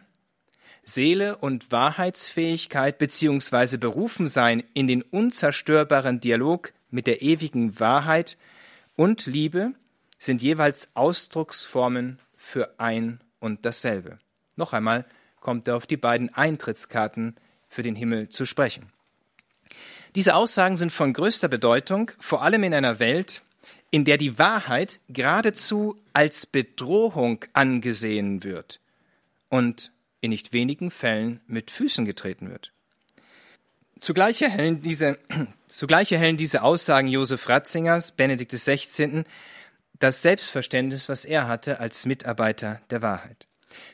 Seele 0.83 1.37
und 1.37 1.73
Wahrheitsfähigkeit 1.73 2.99
bzw. 2.99 3.77
Berufensein 3.77 4.65
in 4.75 4.87
den 4.87 5.03
unzerstörbaren 5.03 6.21
Dialog 6.21 6.73
mit 6.91 7.07
der 7.07 7.23
ewigen 7.23 7.79
Wahrheit 7.81 8.37
und 8.97 9.27
Liebe 9.27 9.73
sind 10.19 10.43
jeweils 10.43 10.95
Ausdrucksformen 10.95 12.19
für 12.37 12.79
ein 12.79 13.21
und 13.39 13.65
dasselbe. 13.65 14.19
Noch 14.57 14.73
einmal 14.73 15.07
kommt 15.41 15.69
er 15.69 15.77
auf 15.77 15.87
die 15.87 15.97
beiden 15.97 16.35
Eintrittskarten 16.35 17.37
für 17.69 17.83
den 17.83 17.95
Himmel 17.95 18.29
zu 18.29 18.45
sprechen. 18.45 18.93
Diese 20.15 20.35
Aussagen 20.35 20.77
sind 20.77 20.91
von 20.91 21.13
größter 21.13 21.49
Bedeutung, 21.49 22.11
vor 22.19 22.43
allem 22.43 22.65
in 22.65 22.75
einer 22.75 22.99
Welt, 22.99 23.43
in 23.91 24.05
der 24.05 24.17
die 24.17 24.39
Wahrheit 24.39 25.01
geradezu 25.09 25.97
als 26.13 26.47
Bedrohung 26.47 27.45
angesehen 27.53 28.43
wird 28.43 28.81
und 29.49 29.93
in 30.21 30.31
nicht 30.31 30.53
wenigen 30.53 30.91
Fällen 30.91 31.41
mit 31.47 31.71
Füßen 31.71 32.05
getreten 32.05 32.51
wird. 32.51 32.73
Zugleich 34.01 34.43
erhellen 34.43 34.83
diese, 34.83 35.19
zugleich 35.67 36.11
erhellen 36.11 36.37
diese 36.37 36.63
Aussagen 36.63 37.09
Josef 37.09 37.49
Ratzingers, 37.49 38.13
Benedikt 38.13 38.53
XVI., 38.53 39.25
das 39.99 40.23
Selbstverständnis, 40.23 41.09
was 41.09 41.25
er 41.25 41.47
hatte 41.47 41.79
als 41.79 42.07
Mitarbeiter 42.07 42.81
der 42.91 43.03
Wahrheit. 43.03 43.47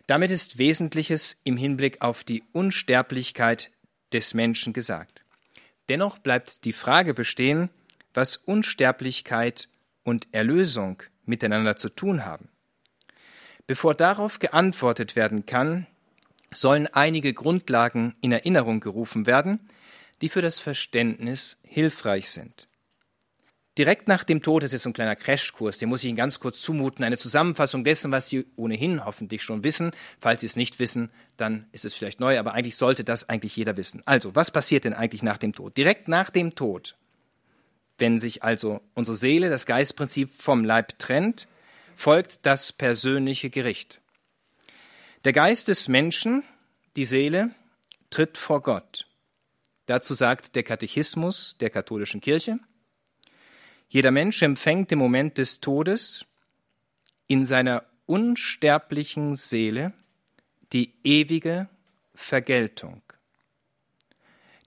Damit 0.06 0.30
ist 0.30 0.58
Wesentliches 0.58 1.36
im 1.42 1.56
Hinblick 1.56 2.00
auf 2.00 2.22
die 2.22 2.44
Unsterblichkeit 2.52 3.70
des 4.12 4.32
Menschen 4.32 4.72
gesagt. 4.72 5.15
Dennoch 5.88 6.18
bleibt 6.18 6.64
die 6.64 6.72
Frage 6.72 7.14
bestehen, 7.14 7.70
was 8.14 8.36
Unsterblichkeit 8.36 9.68
und 10.02 10.28
Erlösung 10.32 11.02
miteinander 11.24 11.76
zu 11.76 11.88
tun 11.88 12.24
haben. 12.24 12.48
Bevor 13.66 13.94
darauf 13.94 14.38
geantwortet 14.38 15.16
werden 15.16 15.46
kann, 15.46 15.86
sollen 16.52 16.86
einige 16.86 17.34
Grundlagen 17.34 18.14
in 18.20 18.32
Erinnerung 18.32 18.80
gerufen 18.80 19.26
werden, 19.26 19.68
die 20.20 20.28
für 20.28 20.42
das 20.42 20.58
Verständnis 20.58 21.58
hilfreich 21.62 22.30
sind. 22.30 22.68
Direkt 23.78 24.08
nach 24.08 24.24
dem 24.24 24.40
Tod, 24.42 24.62
das 24.62 24.70
ist 24.70 24.80
jetzt 24.80 24.86
ein 24.86 24.94
kleiner 24.94 25.16
Crashkurs, 25.16 25.78
den 25.78 25.90
muss 25.90 26.02
ich 26.02 26.08
Ihnen 26.08 26.16
ganz 26.16 26.40
kurz 26.40 26.62
zumuten, 26.62 27.04
eine 27.04 27.18
Zusammenfassung 27.18 27.84
dessen, 27.84 28.10
was 28.10 28.28
Sie 28.28 28.46
ohnehin 28.56 29.04
hoffentlich 29.04 29.42
schon 29.42 29.64
wissen. 29.64 29.90
Falls 30.18 30.40
Sie 30.40 30.46
es 30.46 30.56
nicht 30.56 30.78
wissen, 30.78 31.10
dann 31.36 31.66
ist 31.72 31.84
es 31.84 31.94
vielleicht 31.94 32.18
neu, 32.18 32.38
aber 32.38 32.54
eigentlich 32.54 32.76
sollte 32.76 33.04
das 33.04 33.28
eigentlich 33.28 33.54
jeder 33.54 33.76
wissen. 33.76 34.02
Also, 34.06 34.34
was 34.34 34.50
passiert 34.50 34.84
denn 34.84 34.94
eigentlich 34.94 35.22
nach 35.22 35.36
dem 35.36 35.52
Tod? 35.52 35.76
Direkt 35.76 36.08
nach 36.08 36.30
dem 36.30 36.54
Tod, 36.54 36.96
wenn 37.98 38.18
sich 38.18 38.42
also 38.42 38.80
unsere 38.94 39.16
Seele, 39.16 39.50
das 39.50 39.66
Geistprinzip 39.66 40.30
vom 40.30 40.64
Leib 40.64 40.98
trennt, 40.98 41.46
folgt 41.96 42.40
das 42.42 42.72
persönliche 42.72 43.50
Gericht. 43.50 44.00
Der 45.24 45.34
Geist 45.34 45.68
des 45.68 45.88
Menschen, 45.88 46.44
die 46.96 47.04
Seele, 47.04 47.50
tritt 48.08 48.38
vor 48.38 48.62
Gott. 48.62 49.06
Dazu 49.84 50.14
sagt 50.14 50.54
der 50.54 50.62
Katechismus 50.62 51.58
der 51.58 51.68
katholischen 51.68 52.22
Kirche, 52.22 52.58
jeder 53.88 54.10
Mensch 54.10 54.42
empfängt 54.42 54.92
im 54.92 54.98
Moment 54.98 55.38
des 55.38 55.60
Todes 55.60 56.24
in 57.26 57.44
seiner 57.44 57.84
unsterblichen 58.06 59.34
Seele 59.34 59.92
die 60.72 60.92
ewige 61.04 61.68
Vergeltung. 62.14 63.02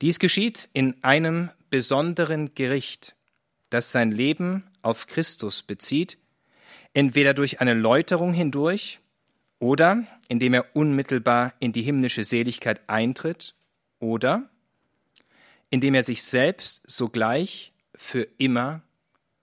Dies 0.02 0.20
geschieht 0.20 0.70
in 0.74 1.04
einem 1.04 1.50
besonderen 1.70 2.56
Gericht, 2.56 3.16
das 3.70 3.92
sein 3.92 4.12
Leben 4.12 4.64
auf 4.82 5.08
Christus 5.08 5.64
bezieht, 5.64 6.18
entweder 6.94 7.34
durch 7.34 7.60
eine 7.60 7.74
Läuterung 7.74 8.34
hindurch 8.34 9.00
oder 9.60 10.06
indem 10.30 10.54
er 10.54 10.76
unmittelbar 10.76 11.54
in 11.60 11.74
die 11.74 11.82
himmlische 11.82 12.24
Seligkeit 12.24 12.82
eintritt 12.88 13.56
oder 14.00 14.50
indem 15.70 15.94
er 15.94 16.04
sich 16.04 16.24
selbst 16.24 16.82
sogleich 16.88 17.74
für 17.94 18.28
immer 18.38 18.82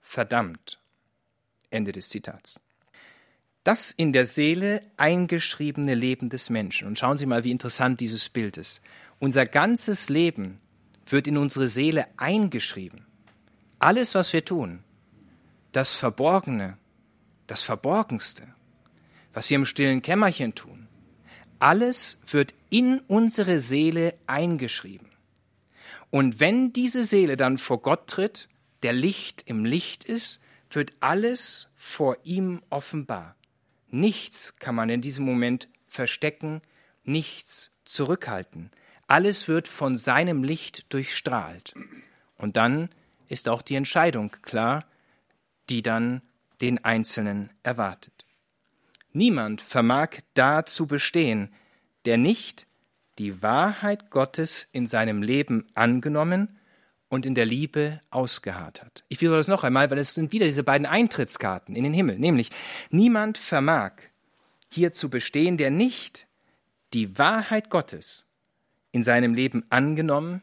verdammt. 0.06 0.78
Ende 1.70 1.90
des 1.92 2.08
Zitats. 2.08 2.60
Das 3.64 3.90
in 3.90 4.12
der 4.12 4.24
Seele 4.24 4.82
eingeschriebene 4.96 5.94
Leben 5.96 6.28
des 6.28 6.48
Menschen. 6.48 6.86
Und 6.86 6.96
schauen 6.98 7.18
Sie 7.18 7.26
mal, 7.26 7.42
wie 7.42 7.50
interessant 7.50 8.00
dieses 8.00 8.28
Bild 8.28 8.56
ist. 8.56 8.80
Unser 9.18 9.46
ganzes 9.46 10.08
Leben 10.08 10.60
wird 11.06 11.26
in 11.26 11.36
unsere 11.36 11.66
Seele 11.66 12.06
eingeschrieben. 12.16 13.04
Alles, 13.80 14.14
was 14.14 14.32
wir 14.32 14.44
tun, 14.44 14.84
das 15.72 15.92
Verborgene, 15.92 16.78
das 17.48 17.62
Verborgenste, 17.62 18.44
was 19.34 19.50
wir 19.50 19.56
im 19.56 19.66
stillen 19.66 20.02
Kämmerchen 20.02 20.54
tun, 20.54 20.86
alles 21.58 22.18
wird 22.30 22.54
in 22.70 23.00
unsere 23.08 23.58
Seele 23.58 24.14
eingeschrieben. 24.26 25.08
Und 26.10 26.38
wenn 26.38 26.72
diese 26.72 27.02
Seele 27.02 27.36
dann 27.36 27.58
vor 27.58 27.82
Gott 27.82 28.06
tritt, 28.06 28.48
der 28.86 28.92
Licht 28.92 29.42
im 29.46 29.64
Licht 29.64 30.04
ist, 30.04 30.40
wird 30.70 30.92
alles 31.00 31.66
vor 31.74 32.18
ihm 32.22 32.62
offenbar. 32.70 33.34
Nichts 33.88 34.54
kann 34.60 34.76
man 34.76 34.90
in 34.90 35.00
diesem 35.00 35.24
Moment 35.24 35.68
verstecken, 35.88 36.62
nichts 37.02 37.72
zurückhalten. 37.84 38.70
Alles 39.08 39.48
wird 39.48 39.66
von 39.66 39.96
seinem 39.96 40.44
Licht 40.44 40.92
durchstrahlt. 40.94 41.74
Und 42.38 42.56
dann 42.56 42.88
ist 43.28 43.48
auch 43.48 43.60
die 43.60 43.74
Entscheidung 43.74 44.30
klar, 44.42 44.84
die 45.68 45.82
dann 45.82 46.22
den 46.60 46.84
Einzelnen 46.84 47.50
erwartet. 47.64 48.24
Niemand 49.12 49.62
vermag 49.62 50.10
da 50.34 50.64
zu 50.64 50.86
bestehen, 50.86 51.52
der 52.04 52.18
nicht 52.18 52.68
die 53.18 53.42
Wahrheit 53.42 54.10
Gottes 54.10 54.68
in 54.70 54.86
seinem 54.86 55.24
Leben 55.24 55.66
angenommen 55.74 56.60
und 57.08 57.26
in 57.26 57.34
der 57.34 57.46
Liebe 57.46 58.00
ausgeharrt 58.10 58.82
hat. 58.82 59.04
Ich 59.08 59.20
wiederhole 59.20 59.40
das 59.40 59.48
noch 59.48 59.64
einmal, 59.64 59.90
weil 59.90 59.98
es 59.98 60.14
sind 60.14 60.32
wieder 60.32 60.46
diese 60.46 60.64
beiden 60.64 60.86
Eintrittskarten 60.86 61.76
in 61.76 61.84
den 61.84 61.94
Himmel, 61.94 62.18
nämlich 62.18 62.50
niemand 62.90 63.38
vermag 63.38 63.92
hier 64.70 64.92
zu 64.92 65.08
bestehen, 65.08 65.56
der 65.56 65.70
nicht 65.70 66.26
die 66.94 67.18
Wahrheit 67.18 67.70
Gottes 67.70 68.26
in 68.92 69.02
seinem 69.02 69.34
Leben 69.34 69.64
angenommen 69.70 70.42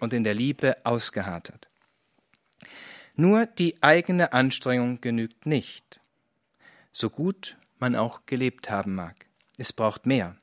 und 0.00 0.12
in 0.12 0.24
der 0.24 0.34
Liebe 0.34 0.76
ausgeharrt 0.84 1.50
hat. 1.50 1.68
Nur 3.16 3.46
die 3.46 3.82
eigene 3.82 4.32
Anstrengung 4.32 5.00
genügt 5.00 5.46
nicht, 5.46 6.00
so 6.92 7.10
gut 7.10 7.56
man 7.78 7.96
auch 7.96 8.26
gelebt 8.26 8.70
haben 8.70 8.94
mag. 8.94 9.26
Es 9.56 9.72
braucht 9.72 10.06
mehr. 10.06 10.36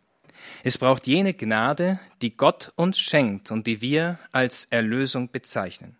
Es 0.63 0.77
braucht 0.77 1.07
jene 1.07 1.33
Gnade, 1.33 1.99
die 2.21 2.35
Gott 2.35 2.71
uns 2.75 2.99
schenkt 2.99 3.51
und 3.51 3.67
die 3.67 3.81
wir 3.81 4.19
als 4.31 4.65
Erlösung 4.65 5.31
bezeichnen. 5.31 5.97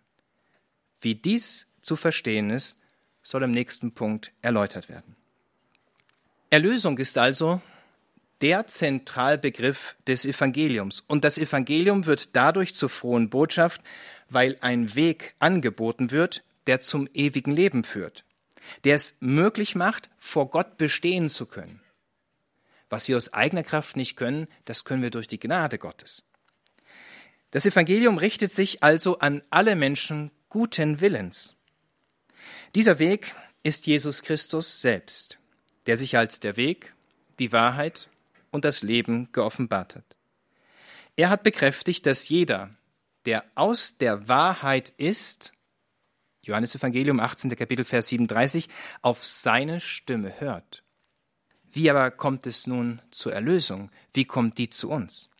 Wie 1.00 1.14
dies 1.14 1.68
zu 1.80 1.96
verstehen 1.96 2.50
ist, 2.50 2.78
soll 3.22 3.42
im 3.42 3.50
nächsten 3.50 3.92
Punkt 3.92 4.32
erläutert 4.42 4.88
werden. 4.88 5.16
Erlösung 6.50 6.98
ist 6.98 7.18
also 7.18 7.60
der 8.40 8.66
Zentralbegriff 8.66 9.96
des 10.06 10.24
Evangeliums. 10.24 11.02
Und 11.06 11.24
das 11.24 11.38
Evangelium 11.38 12.06
wird 12.06 12.36
dadurch 12.36 12.74
zur 12.74 12.88
frohen 12.88 13.30
Botschaft, 13.30 13.80
weil 14.28 14.56
ein 14.60 14.94
Weg 14.94 15.34
angeboten 15.38 16.10
wird, 16.10 16.42
der 16.66 16.80
zum 16.80 17.08
ewigen 17.14 17.52
Leben 17.52 17.84
führt, 17.84 18.24
der 18.84 18.96
es 18.96 19.16
möglich 19.20 19.74
macht, 19.74 20.10
vor 20.18 20.50
Gott 20.50 20.76
bestehen 20.76 21.28
zu 21.28 21.46
können. 21.46 21.80
Was 22.88 23.08
wir 23.08 23.16
aus 23.16 23.32
eigener 23.32 23.64
Kraft 23.64 23.96
nicht 23.96 24.16
können, 24.16 24.46
das 24.64 24.84
können 24.84 25.02
wir 25.02 25.10
durch 25.10 25.28
die 25.28 25.40
Gnade 25.40 25.78
Gottes. 25.78 26.22
Das 27.50 27.66
Evangelium 27.66 28.18
richtet 28.18 28.52
sich 28.52 28.82
also 28.82 29.18
an 29.18 29.42
alle 29.50 29.76
Menschen 29.76 30.30
guten 30.48 31.00
Willens. 31.00 31.54
Dieser 32.74 32.98
Weg 32.98 33.34
ist 33.62 33.86
Jesus 33.86 34.22
Christus 34.22 34.80
selbst, 34.80 35.38
der 35.86 35.96
sich 35.96 36.16
als 36.16 36.40
der 36.40 36.56
Weg, 36.56 36.94
die 37.38 37.52
Wahrheit 37.52 38.08
und 38.50 38.64
das 38.64 38.82
Leben 38.82 39.30
geoffenbart 39.32 39.96
hat. 39.96 40.16
Er 41.16 41.30
hat 41.30 41.42
bekräftigt, 41.42 42.06
dass 42.06 42.28
jeder, 42.28 42.70
der 43.24 43.44
aus 43.54 43.96
der 43.96 44.28
Wahrheit 44.28 44.90
ist, 44.98 45.52
Johannes 46.42 46.74
Evangelium 46.74 47.18
18. 47.18 47.56
Kapitel 47.56 47.84
Vers 47.84 48.08
37, 48.08 48.68
auf 49.02 49.24
seine 49.24 49.80
Stimme 49.80 50.40
hört. 50.40 50.84
Wie 51.72 51.90
aber 51.90 52.10
kommt 52.10 52.46
es 52.46 52.66
nun 52.66 53.02
zur 53.10 53.32
Erlösung? 53.32 53.90
Wie 54.12 54.24
kommt 54.24 54.58
die 54.58 54.70
zu 54.70 54.90
uns? 54.90 55.30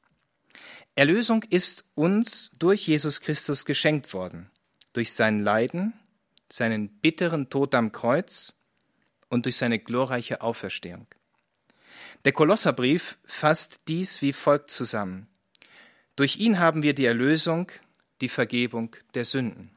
Erlösung 0.95 1.43
ist 1.43 1.85
uns 1.95 2.51
durch 2.59 2.87
Jesus 2.87 3.21
Christus 3.21 3.65
geschenkt 3.65 4.15
worden, 4.15 4.51
durch 4.93 5.13
sein 5.13 5.41
Leiden, 5.41 5.93
seinen 6.51 6.89
bitteren 6.89 7.51
Tod 7.51 7.75
am 7.75 7.93
Kreuz 7.93 8.55
und 9.29 9.45
durch 9.45 9.57
seine 9.57 9.79
glorreiche 9.79 10.41
Auferstehung. 10.41 11.07
Der 12.25 12.33
Kolosserbrief 12.33 13.19
fasst 13.25 13.83
dies 13.89 14.23
wie 14.23 14.33
folgt 14.33 14.71
zusammen. 14.71 15.29
Durch 16.17 16.39
ihn 16.39 16.59
haben 16.59 16.83
wir 16.83 16.95
die 16.95 17.05
Erlösung, 17.05 17.71
die 18.21 18.29
Vergebung 18.29 18.97
der 19.15 19.25
Sünden. 19.25 19.71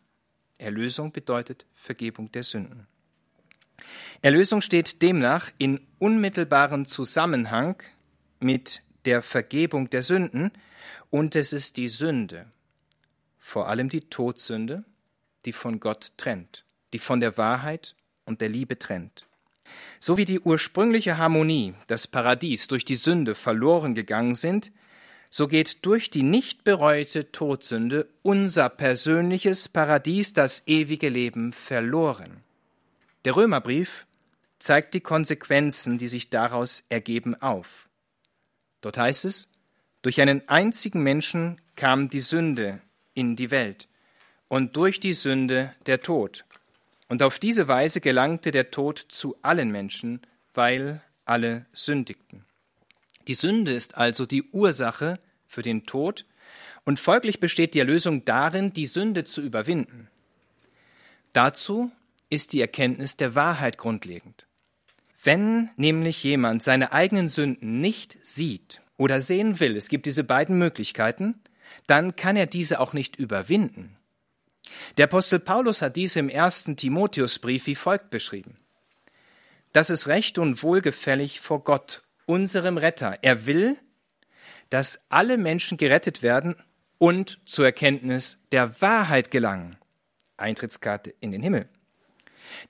Erlösung 0.57 1.11
bedeutet 1.11 1.65
Vergebung 1.73 2.31
der 2.31 2.43
Sünden. 2.43 2.87
Erlösung 4.21 4.61
steht 4.61 5.01
demnach 5.01 5.49
in 5.57 5.79
unmittelbarem 5.97 6.85
Zusammenhang 6.85 7.81
mit 8.39 8.81
der 9.05 9.21
Vergebung 9.21 9.89
der 9.89 10.03
Sünden 10.03 10.51
und 11.09 11.35
es 11.35 11.53
ist 11.53 11.77
die 11.77 11.87
Sünde, 11.87 12.45
vor 13.39 13.67
allem 13.67 13.89
die 13.89 14.01
Todsünde, 14.01 14.83
die 15.45 15.53
von 15.53 15.79
Gott 15.79 16.11
trennt, 16.17 16.65
die 16.93 16.99
von 16.99 17.19
der 17.19 17.37
Wahrheit 17.37 17.95
und 18.25 18.41
der 18.41 18.49
Liebe 18.49 18.77
trennt. 18.77 19.25
So 19.99 20.17
wie 20.17 20.25
die 20.25 20.39
ursprüngliche 20.39 21.17
Harmonie, 21.17 21.73
das 21.87 22.07
Paradies 22.07 22.67
durch 22.67 22.85
die 22.85 22.95
Sünde 22.95 23.35
verloren 23.35 23.95
gegangen 23.95 24.35
sind, 24.35 24.71
so 25.29 25.47
geht 25.47 25.85
durch 25.85 26.09
die 26.09 26.23
nicht 26.23 26.63
bereute 26.63 27.31
Todsünde 27.31 28.07
unser 28.23 28.69
persönliches 28.69 29.69
Paradies, 29.69 30.33
das 30.33 30.63
ewige 30.65 31.09
Leben, 31.09 31.53
verloren. 31.53 32.43
Der 33.25 33.35
Römerbrief 33.35 34.07
zeigt 34.59 34.93
die 34.93 35.01
Konsequenzen, 35.01 35.97
die 35.97 36.07
sich 36.07 36.29
daraus 36.29 36.83
ergeben, 36.89 37.35
auf. 37.41 37.89
Dort 38.81 38.97
heißt 38.97 39.25
es, 39.25 39.49
durch 40.01 40.21
einen 40.21 40.47
einzigen 40.47 41.03
Menschen 41.03 41.59
kam 41.75 42.09
die 42.09 42.21
Sünde 42.21 42.81
in 43.13 43.35
die 43.35 43.51
Welt 43.51 43.89
und 44.47 44.77
durch 44.77 44.99
die 44.99 45.13
Sünde 45.13 45.73
der 45.85 46.01
Tod. 46.01 46.45
Und 47.09 47.23
auf 47.23 47.39
diese 47.39 47.67
Weise 47.67 47.99
gelangte 47.99 48.51
der 48.51 48.71
Tod 48.71 48.99
zu 49.09 49.35
allen 49.41 49.71
Menschen, 49.71 50.21
weil 50.53 51.01
alle 51.25 51.65
sündigten. 51.73 52.45
Die 53.27 53.33
Sünde 53.33 53.73
ist 53.73 53.97
also 53.97 54.25
die 54.25 54.43
Ursache 54.51 55.19
für 55.47 55.61
den 55.61 55.85
Tod 55.85 56.25
und 56.85 56.99
folglich 56.99 57.39
besteht 57.39 57.73
die 57.73 57.79
Erlösung 57.79 58.23
darin, 58.25 58.73
die 58.73 58.85
Sünde 58.85 59.25
zu 59.25 59.41
überwinden. 59.41 60.07
Dazu 61.33 61.91
ist 62.29 62.53
die 62.53 62.61
Erkenntnis 62.61 63.17
der 63.17 63.35
Wahrheit 63.35 63.77
grundlegend. 63.77 64.47
Wenn 65.23 65.69
nämlich 65.75 66.23
jemand 66.23 66.63
seine 66.63 66.91
eigenen 66.91 67.27
Sünden 67.27 67.81
nicht 67.81 68.17
sieht 68.21 68.81
oder 68.97 69.19
sehen 69.19 69.59
will, 69.59 69.75
es 69.75 69.89
gibt 69.89 70.05
diese 70.05 70.23
beiden 70.23 70.57
Möglichkeiten, 70.57 71.41
dann 71.87 72.15
kann 72.15 72.37
er 72.37 72.45
diese 72.45 72.79
auch 72.79 72.93
nicht 72.93 73.17
überwinden. 73.17 73.97
Der 74.97 75.05
Apostel 75.05 75.39
Paulus 75.39 75.81
hat 75.81 75.95
dies 75.95 76.15
im 76.15 76.29
ersten 76.29 76.75
Timotheusbrief 76.75 77.65
wie 77.65 77.75
folgt 77.75 78.09
beschrieben. 78.09 78.57
Das 79.73 79.89
ist 79.89 80.07
recht 80.07 80.37
und 80.37 80.63
wohlgefällig 80.63 81.41
vor 81.41 81.63
Gott, 81.63 82.03
unserem 82.25 82.77
Retter. 82.77 83.19
Er 83.21 83.45
will, 83.45 83.77
dass 84.69 85.05
alle 85.09 85.37
Menschen 85.37 85.77
gerettet 85.77 86.23
werden 86.23 86.55
und 86.97 87.39
zur 87.45 87.65
Erkenntnis 87.65 88.45
der 88.51 88.81
Wahrheit 88.81 89.31
gelangen. 89.31 89.77
Eintrittskarte 90.37 91.13
in 91.19 91.31
den 91.31 91.41
Himmel. 91.41 91.67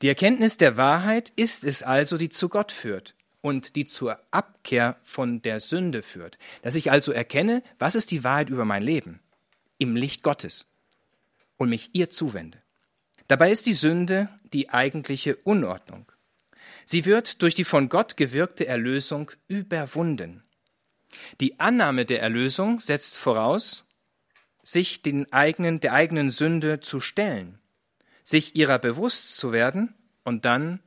Die 0.01 0.07
Erkenntnis 0.07 0.57
der 0.57 0.77
Wahrheit 0.77 1.31
ist 1.35 1.63
es 1.63 1.83
also, 1.83 2.17
die 2.17 2.29
zu 2.29 2.49
Gott 2.49 2.71
führt 2.71 3.15
und 3.41 3.75
die 3.75 3.85
zur 3.85 4.19
Abkehr 4.31 4.97
von 5.03 5.41
der 5.41 5.59
Sünde 5.59 6.01
führt. 6.01 6.37
Dass 6.61 6.75
ich 6.75 6.91
also 6.91 7.11
erkenne, 7.11 7.63
was 7.77 7.95
ist 7.95 8.11
die 8.11 8.23
Wahrheit 8.23 8.49
über 8.49 8.65
mein 8.65 8.83
Leben 8.83 9.19
im 9.77 9.95
Licht 9.95 10.23
Gottes 10.23 10.67
und 11.57 11.69
mich 11.69 11.89
ihr 11.93 12.09
zuwende. 12.09 12.61
Dabei 13.27 13.51
ist 13.51 13.65
die 13.65 13.73
Sünde 13.73 14.27
die 14.53 14.69
eigentliche 14.69 15.35
Unordnung. 15.35 16.11
Sie 16.85 17.05
wird 17.05 17.41
durch 17.41 17.55
die 17.55 17.63
von 17.63 17.87
Gott 17.87 18.17
gewirkte 18.17 18.65
Erlösung 18.65 19.31
überwunden. 19.47 20.43
Die 21.39 21.59
Annahme 21.59 22.05
der 22.05 22.21
Erlösung 22.21 22.79
setzt 22.79 23.17
voraus, 23.17 23.85
sich 24.63 25.01
den 25.01 25.31
eigenen, 25.31 25.79
der 25.79 25.93
eigenen 25.93 26.31
Sünde 26.31 26.79
zu 26.79 26.99
stellen, 26.99 27.58
sich 28.29 28.55
ihrer 28.55 28.77
bewusst 28.77 29.37
zu 29.37 29.51
werden 29.51 29.95
und 30.23 30.45
dann 30.45 30.81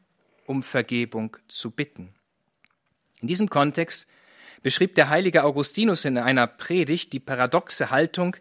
um 0.46 0.62
Vergebung 0.62 1.36
zu 1.48 1.72
bitten. 1.72 2.14
In 3.20 3.26
diesem 3.26 3.50
Kontext 3.50 4.06
beschrieb 4.62 4.94
der 4.94 5.08
heilige 5.08 5.42
Augustinus 5.42 6.04
in 6.04 6.18
einer 6.18 6.46
Predigt 6.46 7.12
die 7.12 7.18
paradoxe 7.18 7.90
Haltung, 7.90 8.36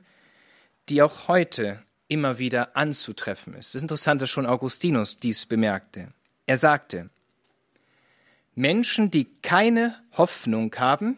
die 0.87 1.01
auch 1.01 1.27
heute 1.27 1.81
immer 2.09 2.37
wieder 2.37 2.75
anzutreffen 2.77 3.55
ist. 3.55 3.69
Es 3.69 3.75
ist 3.75 3.81
interessant, 3.81 4.21
dass 4.21 4.29
schon 4.29 4.45
Augustinus 4.45 5.17
dies 5.17 5.47
bemerkte. 5.47 6.13
Er 6.45 6.57
sagte, 6.57 7.09
Menschen, 8.53 9.09
die 9.09 9.25
keine 9.41 9.95
Hoffnung 10.11 10.75
haben, 10.77 11.17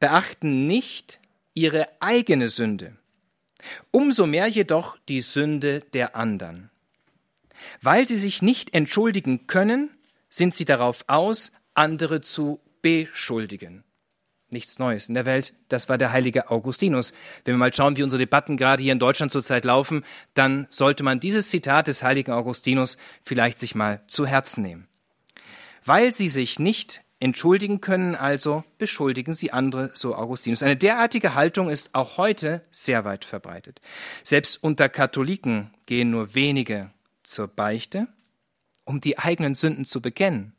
beachten 0.00 0.66
nicht 0.66 1.20
ihre 1.54 1.88
eigene 2.00 2.48
Sünde, 2.48 2.96
umso 3.92 4.26
mehr 4.26 4.48
jedoch 4.48 4.96
die 5.08 5.20
Sünde 5.20 5.80
der 5.92 6.16
anderen. 6.16 6.70
Weil 7.82 8.06
sie 8.06 8.18
sich 8.18 8.42
nicht 8.42 8.74
entschuldigen 8.74 9.46
können, 9.46 9.90
sind 10.28 10.54
sie 10.54 10.64
darauf 10.64 11.04
aus, 11.06 11.52
andere 11.74 12.20
zu 12.20 12.60
beschuldigen. 12.82 13.84
Nichts 14.50 14.78
Neues 14.78 15.08
in 15.08 15.14
der 15.14 15.26
Welt, 15.26 15.52
das 15.68 15.90
war 15.90 15.98
der 15.98 16.10
heilige 16.10 16.50
Augustinus. 16.50 17.12
Wenn 17.44 17.54
wir 17.54 17.58
mal 17.58 17.74
schauen, 17.74 17.98
wie 17.98 18.02
unsere 18.02 18.18
Debatten 18.18 18.56
gerade 18.56 18.82
hier 18.82 18.92
in 18.92 18.98
Deutschland 18.98 19.30
zurzeit 19.30 19.66
laufen, 19.66 20.04
dann 20.32 20.66
sollte 20.70 21.02
man 21.02 21.20
dieses 21.20 21.50
Zitat 21.50 21.86
des 21.86 22.02
heiligen 22.02 22.32
Augustinus 22.32 22.96
vielleicht 23.24 23.58
sich 23.58 23.74
mal 23.74 24.00
zu 24.06 24.26
Herzen 24.26 24.62
nehmen. 24.62 24.88
Weil 25.84 26.14
sie 26.14 26.30
sich 26.30 26.58
nicht 26.58 27.02
entschuldigen 27.20 27.82
können, 27.82 28.14
also 28.14 28.64
beschuldigen 28.78 29.34
sie 29.34 29.52
andere, 29.52 29.90
so 29.92 30.14
Augustinus. 30.14 30.62
Eine 30.62 30.76
derartige 30.76 31.34
Haltung 31.34 31.68
ist 31.68 31.94
auch 31.94 32.16
heute 32.16 32.62
sehr 32.70 33.04
weit 33.04 33.26
verbreitet. 33.26 33.82
Selbst 34.22 34.62
unter 34.62 34.88
Katholiken 34.88 35.74
gehen 35.84 36.10
nur 36.10 36.34
wenige 36.34 36.90
zur 37.28 37.48
Beichte, 37.48 38.08
um 38.84 39.00
die 39.00 39.18
eigenen 39.18 39.54
Sünden 39.54 39.84
zu 39.84 40.00
bekennen. 40.00 40.54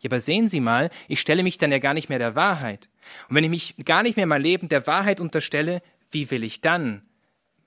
Ja, 0.00 0.08
aber 0.08 0.20
sehen 0.20 0.48
Sie 0.48 0.60
mal, 0.60 0.90
ich 1.08 1.20
stelle 1.20 1.42
mich 1.42 1.58
dann 1.58 1.72
ja 1.72 1.78
gar 1.78 1.94
nicht 1.94 2.08
mehr 2.08 2.18
der 2.18 2.36
Wahrheit. 2.36 2.88
Und 3.28 3.36
wenn 3.36 3.44
ich 3.44 3.50
mich 3.50 3.84
gar 3.84 4.02
nicht 4.02 4.16
mehr 4.16 4.26
mein 4.26 4.42
Leben 4.42 4.68
der 4.68 4.86
Wahrheit 4.86 5.20
unterstelle, 5.20 5.82
wie 6.10 6.30
will 6.30 6.44
ich 6.44 6.60
dann 6.60 7.02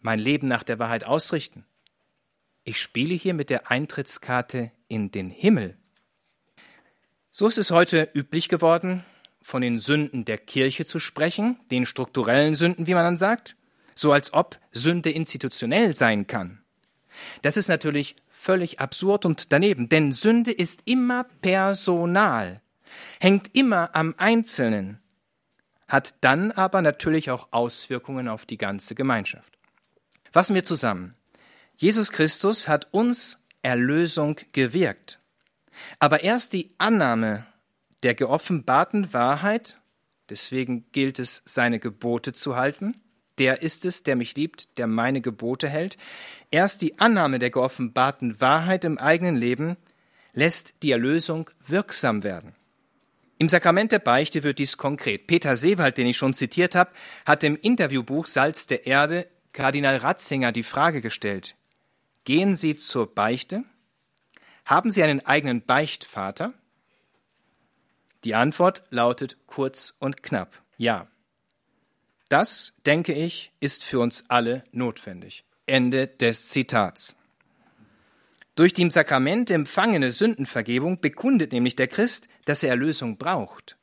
mein 0.01 0.19
Leben 0.19 0.47
nach 0.47 0.63
der 0.63 0.79
Wahrheit 0.79 1.03
ausrichten? 1.03 1.65
Ich 2.63 2.79
spiele 2.79 3.15
hier 3.15 3.33
mit 3.33 3.49
der 3.49 3.71
Eintrittskarte 3.71 4.71
in 4.88 5.10
den 5.10 5.29
Himmel. 5.29 5.77
So 7.31 7.47
ist 7.47 7.57
es 7.57 7.71
heute 7.71 8.10
üblich 8.13 8.49
geworden, 8.49 9.03
von 9.41 9.62
den 9.62 9.79
Sünden 9.79 10.25
der 10.25 10.38
Kirche 10.38 10.86
zu 10.86 10.99
sprechen, 10.99 11.60
den 11.71 11.86
strukturellen 11.86 12.55
Sünden, 12.55 12.86
wie 12.86 12.93
man 12.93 13.05
dann 13.05 13.17
sagt, 13.17 13.55
so 13.95 14.12
als 14.12 14.33
ob 14.33 14.60
Sünde 14.71 15.10
institutionell 15.10 15.95
sein 15.95 16.27
kann. 16.27 16.62
Das 17.41 17.58
ist 17.58 17.67
natürlich 17.67 18.15
völlig 18.30 18.80
absurd 18.80 19.25
und 19.25 19.51
daneben, 19.51 19.89
denn 19.89 20.13
Sünde 20.13 20.51
ist 20.51 20.84
immer 20.86 21.23
personal, 21.41 22.62
hängt 23.19 23.56
immer 23.56 23.95
am 23.95 24.15
Einzelnen, 24.17 24.99
hat 25.88 26.15
dann 26.21 26.51
aber 26.51 26.82
natürlich 26.82 27.32
auch 27.32 27.47
Auswirkungen 27.51 28.27
auf 28.27 28.45
die 28.45 28.58
ganze 28.58 28.95
Gemeinschaft. 28.95 29.58
Fassen 30.32 30.56
wir 30.56 30.63
zusammen. 30.63 31.15
Jesus 31.77 32.12
Christus 32.12 32.67
hat 32.67 32.88
uns 32.91 33.39
Erlösung 33.62 34.38
gewirkt. 34.51 35.19
Aber 35.99 36.23
erst 36.23 36.53
die 36.53 36.73
Annahme 36.77 37.45
der 38.03 38.15
geoffenbarten 38.15 39.13
Wahrheit, 39.13 39.80
deswegen 40.30 40.86
gilt 40.91 41.19
es, 41.19 41.43
seine 41.45 41.80
Gebote 41.80 42.34
zu 42.34 42.56
halten, 42.56 42.99
der 43.38 43.62
ist 43.62 43.86
es, 43.86 44.04
der 44.04 44.15
mich 44.15 44.36
liebt, 44.36 44.78
der 44.78 44.88
meine 44.88 45.21
Gebote 45.21 45.69
hält. 45.69 45.97
Erst 46.52 46.82
die 46.82 47.00
Annahme 47.00 47.39
der 47.39 47.50
geoffenbarten 47.50 48.39
Wahrheit 48.41 48.86
im 48.86 48.97
eigenen 48.97 49.36
Leben 49.36 49.78
lässt 50.34 50.84
die 50.84 50.91
Erlösung 50.91 51.50
wirksam 51.65 52.23
werden. 52.23 52.56
Im 53.39 53.50
Sakrament 53.50 53.91
der 53.91 54.00
Beichte 54.00 54.43
wird 54.43 54.58
dies 54.58 54.78
konkret. 54.78 55.28
Peter 55.28 55.56
Seewald, 55.56 55.97
den 55.97 56.08
ich 56.08 56.17
schon 56.17 56.34
zitiert 56.34 56.73
habe, 56.73 56.91
hat 57.26 57.43
im 57.43 57.56
Interviewbuch 57.56 58.26
Salz 58.26 58.65
der 58.65 58.88
Erde 58.88 59.28
Kardinal 59.54 59.97
Ratzinger 59.97 60.52
die 60.52 60.63
Frage 60.63 61.02
gestellt, 61.02 61.56
gehen 62.23 62.56
Sie 62.56 62.76
zur 62.76 63.13
Beichte? 63.13 63.63
Haben 64.65 64.91
Sie 64.91 65.02
einen 65.02 65.26
eigenen 65.26 65.63
Beichtvater? 65.63 66.54
Die 68.23 68.36
Antwort 68.36 68.84
lautet 68.89 69.38
kurz 69.47 69.93
und 70.00 70.21
knapp, 70.23 70.62
ja. 70.78 71.08
Das, 72.30 72.74
denke 72.86 73.13
ich, 73.13 73.52
ist 73.60 73.84
für 73.84 74.00
uns 74.00 74.26
alle 74.28 74.63
notwendig. 74.72 75.46
Ende 75.66 76.08
des 76.08 76.50
Zitats. 76.50 77.16
Durch 78.56 78.74
die 78.74 78.82
im 78.82 78.90
Sakrament 78.90 79.52
empfangene 79.52 80.12
Sündenvergebung 80.12 81.00
bekundet 81.00 81.52
nämlich 81.52 81.76
der 81.76 81.88
Christ, 81.88 82.28
dass 82.46 82.63
er 82.63 82.72
Erlösung 82.72 83.18
braucht, 83.18 83.78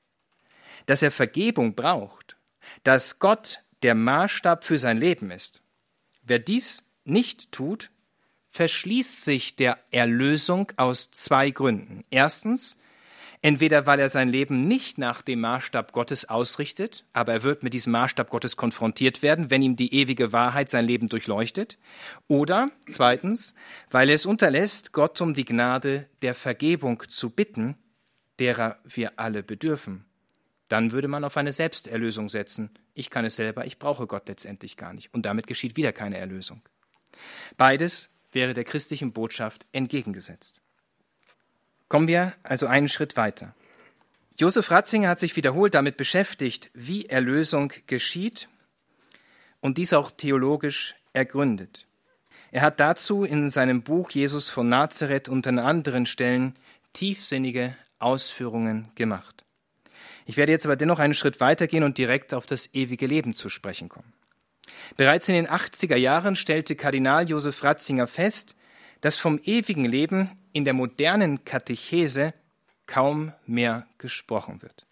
dass 0.87 1.03
er 1.03 1.13
Vergebung 1.13 1.75
braucht, 1.75 2.37
dass 2.83 3.19
Gott 3.21 3.61
der 3.83 3.95
Maßstab 3.95 4.65
für 4.65 4.79
sein 4.79 4.99
Leben 4.99 5.31
ist. 5.31 5.63
Wer 6.23 6.39
dies 6.39 6.83
nicht 7.05 7.53
tut, 7.53 7.91
verschließt 8.49 9.25
sich 9.25 9.57
der 9.57 9.79
Erlösung 9.91 10.73
aus 10.77 11.11
zwei 11.11 11.51
Gründen. 11.51 12.05
Erstens, 12.11 12.79
entweder 13.45 13.85
weil 13.85 14.01
er 14.01 14.09
sein 14.09 14.31
Leben 14.31 14.69
nicht 14.69 14.97
nach 14.97 15.21
dem 15.21 15.41
Maßstab 15.41 15.93
Gottes 15.93 16.27
ausrichtet, 16.31 17.05
aber 17.13 17.35
er 17.35 17.43
wird 17.43 17.63
mit 17.63 17.75
diesem 17.75 17.93
Maßstab 17.93 18.31
Gottes 18.31 18.57
konfrontiert 18.57 19.21
werden, 19.21 19.51
wenn 19.51 19.61
ihm 19.61 19.77
die 19.77 19.93
ewige 19.93 20.33
Wahrheit 20.33 20.71
sein 20.71 20.87
Leben 20.87 21.11
durchleuchtet, 21.11 21.77
oder 22.27 22.71
zweitens, 22.89 23.55
weil 23.91 24.09
er 24.09 24.15
es 24.15 24.25
unterlässt, 24.25 24.93
Gott 24.93 25.21
um 25.21 25.35
die 25.35 25.45
Gnade 25.45 26.09
der 26.23 26.35
Vergebung 26.35 27.03
zu 27.11 27.29
bitten, 27.29 27.77
derer 28.39 28.79
wir 28.83 29.19
alle 29.19 29.43
bedürfen. 29.43 30.07
Dann 30.69 30.93
würde 30.93 31.09
man 31.09 31.23
auf 31.23 31.37
eine 31.37 31.53
Selbsterlösung 31.53 32.31
setzen. 32.31 32.71
Ich 32.95 33.11
kann 33.11 33.27
es 33.27 33.37
selber, 33.37 33.67
ich 33.67 33.79
brauche 33.79 34.07
Gott 34.07 34.27
letztendlich 34.27 34.79
gar 34.79 34.95
nicht. 34.95 35.13
Und 35.13 35.27
damit 35.27 35.47
geschieht 35.47 35.77
wieder 35.77 35.93
keine 35.93 36.17
Erlösung. 36.17 36.63
Beides 37.59 38.09
wäre 38.33 38.55
der 38.55 38.65
christlichen 38.65 39.13
Botschaft 39.13 39.67
entgegengesetzt. 39.73 40.64
Kommen 41.95 42.09
wir 42.09 42.33
also 42.43 42.67
einen 42.67 42.89
Schritt 42.89 43.17
weiter. 43.17 43.55
Josef 44.37 44.73
Ratzinger 44.73 45.09
hat 45.09 45.21
sich 45.21 45.37
wiederholt 45.37 45.75
damit 45.75 45.97
beschäftigt, 45.97 46.73
wie 46.75 47.07
Erlösung 47.07 47.73
geschieht 47.87 48.49
und 49.61 49.79
dies 49.79 49.93
auch 49.93 50.11
theologisch 50.11 50.97
ergründet. 51.13 51.87
Er 52.51 52.63
hat 52.63 52.81
dazu 52.81 53.23
in 53.23 53.49
seinem 53.49 53.83
Buch 53.83 54.11
Jesus 54.11 54.51
von 54.51 54.69
Nazareth 54.69 55.29
und 55.29 55.47
an 55.47 55.61
anderen 55.61 56.05
Stellen 56.05 56.57
tiefsinnige 56.95 57.77
Ausführungen 58.01 58.89
gemacht. 58.97 59.45
Ich 60.27 60.37
werde 60.37 60.51
jetzt 60.51 60.67
aber 60.67 60.75
dennoch 60.75 60.99
einen 60.99 61.15
Schritt 61.15 61.39
weitergehen 61.39 61.85
und 61.85 61.97
direkt 61.97 62.35
auf 62.35 62.47
das 62.47 62.75
ewige 62.75 63.07
Leben 63.07 63.35
zu 63.35 63.49
sprechen 63.49 63.89
kommen. 63.89 64.13
Bereits 64.97 65.29
in 65.29 65.37
den 65.37 65.47
80er 65.47 65.95
Jahren 65.95 66.35
stellte 66.35 66.75
Kardinal 66.75 67.29
Josef 67.31 67.63
Ratzinger 67.63 68.09
fest, 68.09 68.57
dass 69.01 69.17
vom 69.17 69.39
ewigen 69.45 69.85
Leben 69.85 70.37
in 70.55 70.65
der 70.65 70.73
modernen 70.73 71.45
Katechese 71.45 72.33
kaum 72.87 73.33
mehr 73.45 73.87
gesprochen 73.99 74.63
wird. 74.63 74.87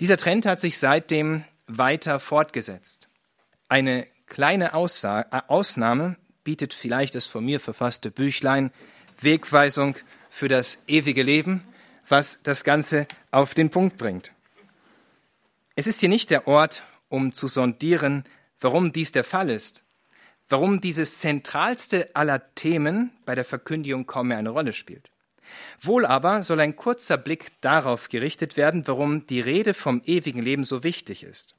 Dieser 0.00 0.18
Trend 0.18 0.44
hat 0.44 0.60
sich 0.60 0.78
seitdem 0.78 1.44
weiter 1.66 2.20
fortgesetzt. 2.20 3.08
Eine 3.68 4.06
kleine 4.26 4.74
Aussa 4.74 5.22
äh, 5.22 5.42
Ausnahme 5.48 6.16
bietet 6.42 6.74
vielleicht 6.74 7.14
das 7.14 7.26
von 7.26 7.44
mir 7.44 7.60
verfasste 7.60 8.10
Büchlein 8.10 8.70
Wegweisung 9.20 9.96
für 10.28 10.48
das 10.48 10.82
ewige 10.88 11.22
Leben, 11.22 11.62
was 12.08 12.42
das 12.42 12.64
Ganze 12.64 13.06
auf 13.30 13.54
den 13.54 13.70
Punkt 13.70 13.96
bringt. 13.96 14.32
Es 15.76 15.86
ist 15.86 16.00
hier 16.00 16.08
nicht 16.08 16.30
der 16.30 16.48
Ort, 16.48 16.82
um 17.08 17.32
zu 17.32 17.46
sondieren, 17.46 18.24
warum 18.60 18.92
dies 18.92 19.12
der 19.12 19.24
Fall 19.24 19.50
ist, 19.50 19.83
warum 20.48 20.80
dieses 20.80 21.18
zentralste 21.18 22.14
aller 22.14 22.54
Themen 22.54 23.10
bei 23.24 23.34
der 23.34 23.44
Verkündigung 23.44 24.06
kaum 24.06 24.28
mehr 24.28 24.38
eine 24.38 24.50
Rolle 24.50 24.72
spielt. 24.72 25.10
Wohl 25.80 26.06
aber 26.06 26.42
soll 26.42 26.60
ein 26.60 26.76
kurzer 26.76 27.16
Blick 27.16 27.60
darauf 27.60 28.08
gerichtet 28.08 28.56
werden, 28.56 28.86
warum 28.86 29.26
die 29.26 29.40
Rede 29.40 29.74
vom 29.74 30.02
ewigen 30.04 30.42
Leben 30.42 30.64
so 30.64 30.82
wichtig 30.82 31.22
ist. 31.22 31.54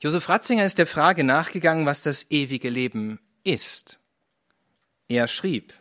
Josef 0.00 0.28
Ratzinger 0.28 0.64
ist 0.64 0.78
der 0.78 0.86
Frage 0.86 1.24
nachgegangen, 1.24 1.86
was 1.86 2.02
das 2.02 2.30
ewige 2.30 2.70
Leben 2.70 3.20
ist. 3.44 3.98
Er 5.08 5.28
schrieb, 5.28 5.74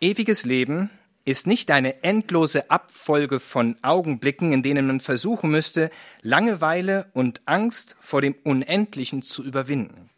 ewiges 0.00 0.44
Leben 0.44 0.90
ist 1.24 1.46
nicht 1.46 1.70
eine 1.70 2.02
endlose 2.02 2.70
Abfolge 2.70 3.40
von 3.40 3.76
Augenblicken, 3.82 4.52
in 4.52 4.62
denen 4.62 4.86
man 4.86 5.00
versuchen 5.00 5.50
müsste, 5.50 5.90
Langeweile 6.22 7.10
und 7.12 7.42
Angst 7.44 7.96
vor 8.00 8.20
dem 8.20 8.34
Unendlichen 8.42 9.22
zu 9.22 9.44
überwinden. 9.44 10.10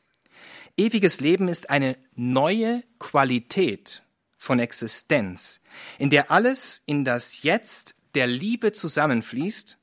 Ewiges 0.77 1.21
Leben 1.21 1.47
ist 1.49 1.71
eine 1.71 1.97
neue 2.17 2.83
Qualität 2.99 4.03
von 4.37 4.59
Existenz, 4.59 5.61
in 5.99 6.11
der 6.11 6.31
alles 6.33 6.83
in 6.87 7.05
das 7.05 7.43
Jetzt 7.43 7.95
der 8.15 8.27
Liebe 8.27 8.73
zusammenfließt, 8.73 9.79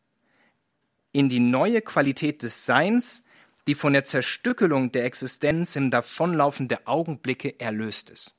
in 1.13 1.29
die 1.29 1.39
neue 1.39 1.81
Qualität 1.81 2.43
des 2.43 2.65
Seins, 2.65 3.23
die 3.67 3.75
von 3.75 3.93
der 3.93 4.03
Zerstückelung 4.03 4.91
der 4.91 5.05
Existenz 5.05 5.75
im 5.75 5.91
Davonlaufen 5.91 6.67
der 6.67 6.87
Augenblicke 6.87 7.59
erlöst 7.59 8.09
ist. 8.09 8.35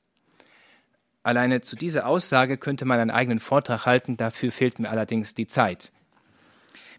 Alleine 1.23 1.61
zu 1.61 1.75
dieser 1.75 2.05
Aussage 2.05 2.57
könnte 2.57 2.85
man 2.85 2.99
einen 2.99 3.11
eigenen 3.11 3.39
Vortrag 3.39 3.85
halten, 3.85 4.17
dafür 4.17 4.51
fehlt 4.51 4.77
mir 4.77 4.89
allerdings 4.89 5.33
die 5.33 5.47
Zeit. 5.47 5.91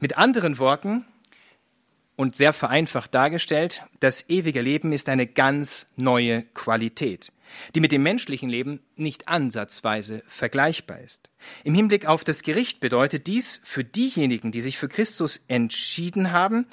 Mit 0.00 0.16
anderen 0.16 0.59
Worten 0.59 1.05
und 2.16 2.36
sehr 2.36 2.52
vereinfacht 2.52 3.14
dargestellt, 3.14 3.82
das 4.00 4.28
ewige 4.28 4.60
Leben 4.60 4.92
ist 4.92 5.08
eine 5.08 5.26
ganz 5.26 5.86
neue 5.96 6.42
Qualität, 6.54 7.32
die 7.74 7.80
mit 7.80 7.92
dem 7.92 8.02
menschlichen 8.02 8.48
Leben 8.48 8.80
nicht 8.96 9.28
ansatzweise 9.28 10.22
vergleichbar 10.28 11.00
ist. 11.00 11.28
Im 11.64 11.74
Hinblick 11.74 12.06
auf 12.06 12.24
das 12.24 12.42
Gericht 12.42 12.80
bedeutet 12.80 13.26
dies 13.26 13.60
für 13.64 13.84
diejenigen, 13.84 14.52
die 14.52 14.60
sich 14.60 14.78
für 14.78 14.88
Christus 14.88 15.42
entschieden 15.48 16.30
haben, 16.30 16.66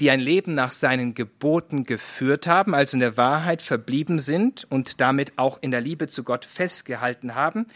die 0.00 0.10
ein 0.10 0.20
Leben 0.20 0.52
nach 0.52 0.72
seinen 0.72 1.14
Geboten 1.14 1.84
geführt 1.84 2.46
haben, 2.46 2.74
also 2.74 2.96
in 2.96 3.00
der 3.00 3.16
Wahrheit 3.16 3.62
verblieben 3.62 4.18
sind 4.18 4.66
und 4.70 5.00
damit 5.00 5.38
auch 5.38 5.58
in 5.60 5.70
der 5.70 5.80
Liebe 5.80 6.08
zu 6.08 6.24
Gott 6.24 6.44
festgehalten 6.44 7.34
haben, 7.34 7.66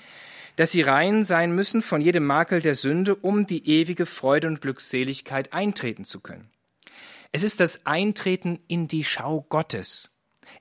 dass 0.56 0.72
sie 0.72 0.82
rein 0.82 1.24
sein 1.24 1.52
müssen 1.52 1.82
von 1.82 2.00
jedem 2.00 2.24
Makel 2.24 2.62
der 2.62 2.74
Sünde, 2.74 3.14
um 3.14 3.46
die 3.46 3.68
ewige 3.68 4.06
Freude 4.06 4.46
und 4.46 4.60
Glückseligkeit 4.60 5.52
eintreten 5.52 6.04
zu 6.04 6.20
können. 6.20 6.50
Es 7.32 7.42
ist 7.42 7.60
das 7.60 7.86
Eintreten 7.86 8.60
in 8.68 8.88
die 8.88 9.04
Schau 9.04 9.42
Gottes, 9.48 10.10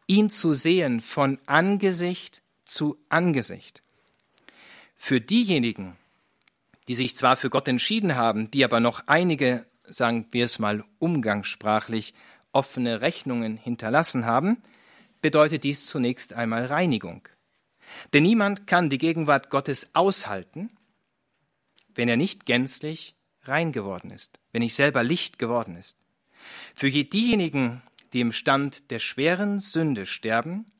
ihn 0.07 0.29
zu 0.29 0.53
sehen 0.53 1.01
von 1.01 1.39
Angesicht 1.45 2.41
zu 2.65 2.97
Angesicht. 3.09 3.83
Für 4.95 5.21
diejenigen, 5.21 5.97
die 6.87 6.95
sich 6.95 7.15
zwar 7.15 7.35
für 7.37 7.49
Gott 7.49 7.67
entschieden 7.67 8.15
haben, 8.15 8.49
die 8.51 8.63
aber 8.63 8.79
noch 8.79 9.03
einige 9.07 9.65
sagen 9.87 10.27
wir 10.31 10.45
es 10.45 10.59
mal 10.59 10.83
umgangssprachlich, 10.99 12.13
offene 12.51 13.01
Rechnungen 13.01 13.57
hinterlassen 13.57 14.25
haben, 14.25 14.61
bedeutet 15.21 15.63
dies 15.63 15.85
zunächst 15.85 16.33
einmal 16.33 16.65
Reinigung. 16.65 17.27
Denn 18.13 18.23
niemand 18.23 18.67
kann 18.67 18.89
die 18.89 18.97
Gegenwart 18.97 19.49
Gottes 19.49 19.89
aushalten, 19.93 20.71
wenn 21.93 22.09
er 22.09 22.17
nicht 22.17 22.45
gänzlich 22.45 23.15
rein 23.43 23.71
geworden 23.71 24.11
ist, 24.11 24.39
wenn 24.51 24.61
nicht 24.61 24.75
selber 24.75 25.03
Licht 25.03 25.37
geworden 25.39 25.75
ist. 25.75 25.97
Für 26.73 26.89
diejenigen, 26.89 27.81
die 28.13 28.21
im 28.21 28.31
Stand 28.31 28.91
der 28.91 28.99
schweren 28.99 29.59
Sünde 29.59 30.05
sterben 30.05 30.71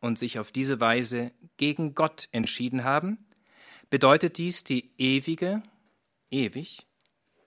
und 0.00 0.18
sich 0.18 0.38
auf 0.38 0.52
diese 0.52 0.80
Weise 0.80 1.32
gegen 1.56 1.94
Gott 1.94 2.28
entschieden 2.32 2.84
haben, 2.84 3.26
bedeutet 3.90 4.38
dies 4.38 4.64
die 4.64 4.92
ewige, 4.98 5.62
ewig 6.30 6.88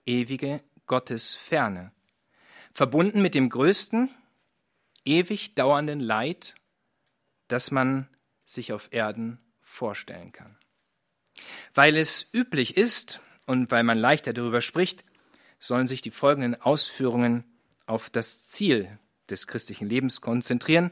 ewige 0.06 0.62
Gottesferne, 0.86 1.92
verbunden 2.72 3.22
mit 3.22 3.34
dem 3.34 3.48
größten, 3.48 4.10
ewig 5.04 5.54
dauernden 5.54 6.00
Leid, 6.00 6.54
das 7.48 7.70
man 7.70 8.08
sich 8.44 8.72
auf 8.72 8.88
Erden 8.92 9.38
vorstellen 9.60 10.32
kann. 10.32 10.56
Weil 11.74 11.96
es 11.96 12.28
üblich 12.32 12.76
ist 12.76 13.20
und 13.46 13.70
weil 13.70 13.84
man 13.84 13.98
leichter 13.98 14.32
darüber 14.32 14.60
spricht, 14.60 15.04
sollen 15.62 15.86
sich 15.86 16.00
die 16.00 16.10
folgenden 16.10 16.60
Ausführungen 16.60 17.44
auf 17.86 18.10
das 18.10 18.48
Ziel 18.48 18.98
des 19.30 19.46
christlichen 19.46 19.88
Lebens 19.88 20.20
konzentrieren, 20.20 20.90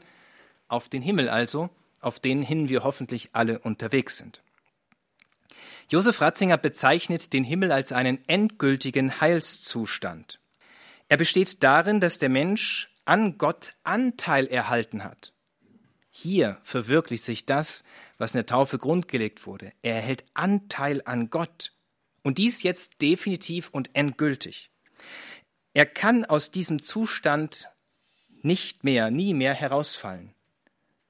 auf 0.69 0.87
den 0.87 1.01
Himmel 1.01 1.27
also, 1.27 1.69
auf 1.99 2.21
den 2.21 2.41
hin 2.41 2.69
wir 2.69 2.83
hoffentlich 2.83 3.29
alle 3.33 3.59
unterwegs 3.59 4.17
sind. 4.17 4.41
Josef 5.89 6.21
Ratzinger 6.21 6.57
bezeichnet 6.57 7.33
den 7.33 7.43
Himmel 7.43 7.73
als 7.73 7.91
einen 7.91 8.19
endgültigen 8.27 9.19
Heilszustand. 9.19 10.39
Er 11.09 11.17
besteht 11.17 11.61
darin, 11.63 11.99
dass 11.99 12.17
der 12.17 12.29
Mensch 12.29 12.89
an 13.03 13.37
Gott 13.37 13.73
Anteil 13.83 14.47
erhalten 14.47 15.03
hat. 15.03 15.33
Hier 16.11 16.57
verwirklicht 16.63 17.25
sich 17.25 17.45
das, 17.45 17.83
was 18.17 18.33
in 18.33 18.37
der 18.37 18.45
Taufe 18.45 18.77
grundgelegt 18.77 19.45
wurde. 19.45 19.73
Er 19.81 19.95
erhält 19.95 20.23
Anteil 20.33 21.01
an 21.03 21.29
Gott. 21.29 21.73
Und 22.23 22.37
dies 22.37 22.63
jetzt 22.63 23.01
definitiv 23.01 23.69
und 23.69 23.89
endgültig. 23.93 24.69
Er 25.73 25.85
kann 25.85 26.25
aus 26.25 26.51
diesem 26.51 26.81
Zustand 26.81 27.67
nicht 28.41 28.83
mehr, 28.83 29.11
nie 29.11 29.33
mehr 29.33 29.53
herausfallen. 29.53 30.33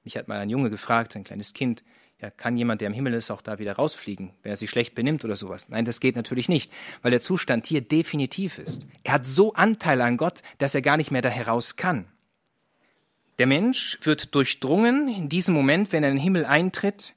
Mich 0.04 0.16
hat 0.16 0.28
mal 0.28 0.38
ein 0.38 0.50
Junge 0.50 0.70
gefragt, 0.70 1.16
ein 1.16 1.24
kleines 1.24 1.54
Kind, 1.54 1.82
ja, 2.20 2.30
kann 2.30 2.56
jemand, 2.56 2.80
der 2.80 2.86
im 2.86 2.94
Himmel 2.94 3.14
ist, 3.14 3.32
auch 3.32 3.42
da 3.42 3.58
wieder 3.58 3.74
rausfliegen, 3.74 4.32
wenn 4.42 4.52
er 4.52 4.56
sich 4.56 4.70
schlecht 4.70 4.94
benimmt 4.94 5.24
oder 5.24 5.34
sowas? 5.34 5.68
Nein, 5.68 5.84
das 5.84 5.98
geht 5.98 6.14
natürlich 6.14 6.48
nicht, 6.48 6.72
weil 7.02 7.10
der 7.10 7.20
Zustand 7.20 7.66
hier 7.66 7.80
definitiv 7.80 8.58
ist. 8.58 8.86
Er 9.02 9.14
hat 9.14 9.26
so 9.26 9.54
Anteil 9.54 10.00
an 10.00 10.16
Gott, 10.16 10.42
dass 10.58 10.74
er 10.76 10.82
gar 10.82 10.96
nicht 10.96 11.10
mehr 11.10 11.22
da 11.22 11.28
heraus 11.28 11.74
kann. 11.74 12.06
Der 13.38 13.48
Mensch 13.48 13.98
wird 14.02 14.36
durchdrungen 14.36 15.08
in 15.08 15.28
diesem 15.28 15.52
Moment, 15.52 15.90
wenn 15.90 16.04
er 16.04 16.10
in 16.10 16.16
den 16.16 16.22
Himmel 16.22 16.44
eintritt, 16.44 17.14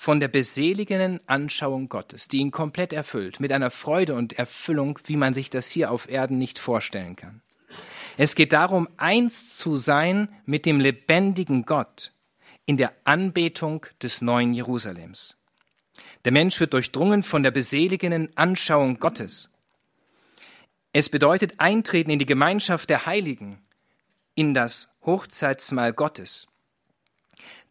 von 0.00 0.20
der 0.20 0.28
beseligenden 0.28 1.18
Anschauung 1.26 1.88
Gottes, 1.88 2.28
die 2.28 2.36
ihn 2.36 2.52
komplett 2.52 2.92
erfüllt, 2.92 3.40
mit 3.40 3.50
einer 3.50 3.72
Freude 3.72 4.14
und 4.14 4.32
Erfüllung, 4.38 5.00
wie 5.06 5.16
man 5.16 5.34
sich 5.34 5.50
das 5.50 5.68
hier 5.72 5.90
auf 5.90 6.08
Erden 6.08 6.38
nicht 6.38 6.60
vorstellen 6.60 7.16
kann. 7.16 7.42
Es 8.16 8.36
geht 8.36 8.52
darum, 8.52 8.88
eins 8.96 9.56
zu 9.56 9.76
sein 9.76 10.28
mit 10.46 10.66
dem 10.66 10.78
lebendigen 10.78 11.64
Gott, 11.64 12.12
in 12.64 12.76
der 12.76 12.92
Anbetung 13.02 13.86
des 14.00 14.22
neuen 14.22 14.54
Jerusalems. 14.54 15.36
Der 16.24 16.30
Mensch 16.30 16.60
wird 16.60 16.74
durchdrungen 16.74 17.24
von 17.24 17.42
der 17.42 17.50
beseligenden 17.50 18.30
Anschauung 18.36 19.00
Gottes. 19.00 19.50
Es 20.92 21.08
bedeutet 21.08 21.58
Eintreten 21.58 22.10
in 22.10 22.20
die 22.20 22.24
Gemeinschaft 22.24 22.88
der 22.88 23.06
Heiligen, 23.06 23.58
in 24.36 24.54
das 24.54 24.90
Hochzeitsmahl 25.04 25.92
Gottes. 25.92 26.46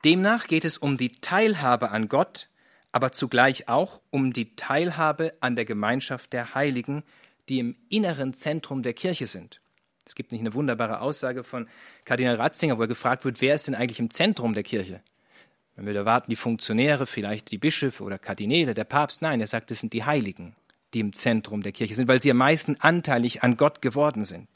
Demnach 0.04 0.48
geht 0.48 0.66
es 0.66 0.78
um 0.78 0.98
die 0.98 1.10
Teilhabe 1.10 1.92
an 1.92 2.08
Gott, 2.08 2.50
aber 2.92 3.12
zugleich 3.12 3.68
auch 3.68 4.02
um 4.10 4.34
die 4.34 4.56
Teilhabe 4.56 5.34
an 5.40 5.56
der 5.56 5.66
Gemeinschaft 5.66 6.34
der 6.34 6.56
Heiligen, 6.56 7.04
die 7.50 7.60
im 7.60 7.76
inneren 7.90 8.34
Zentrum 8.34 8.84
der 8.84 8.94
Kirche 8.94 9.28
sind. 9.28 9.62
Es 10.06 10.16
gibt 10.16 10.32
nicht 10.32 10.42
eine 10.42 10.54
wunderbare 10.54 11.02
Aussage 11.02 11.44
von 11.44 11.68
Kardinal 12.06 12.36
Ratzinger, 12.36 12.78
wo 12.78 12.84
er 12.84 12.88
gefragt 12.88 13.26
wird, 13.26 13.42
wer 13.42 13.56
ist 13.56 13.68
denn 13.68 13.76
eigentlich 13.76 14.00
im 14.00 14.10
Zentrum 14.10 14.54
der 14.54 14.64
Kirche? 14.64 15.02
Man 15.76 15.86
würde 15.86 16.00
erwarten, 16.00 16.32
die 16.32 16.36
Funktionäre, 16.36 17.06
vielleicht 17.06 17.52
die 17.52 17.58
Bischöfe 17.58 18.04
oder 18.04 18.18
Kardinäle, 18.18 18.74
der 18.74 18.86
Papst. 18.86 19.22
Nein, 19.22 19.42
er 19.42 19.48
sagt, 19.48 19.70
es 19.70 19.82
sind 19.82 19.94
die 19.94 20.06
Heiligen, 20.06 20.56
die 20.94 21.02
im 21.02 21.14
Zentrum 21.14 21.62
der 21.62 21.72
Kirche 21.72 21.94
sind, 21.94 22.08
weil 22.08 22.22
sie 22.22 22.32
am 22.32 22.38
meisten 22.38 22.78
anteilig 22.80 23.44
an 23.44 23.58
Gott 23.58 23.82
geworden 23.82 24.24
sind. 24.24 24.48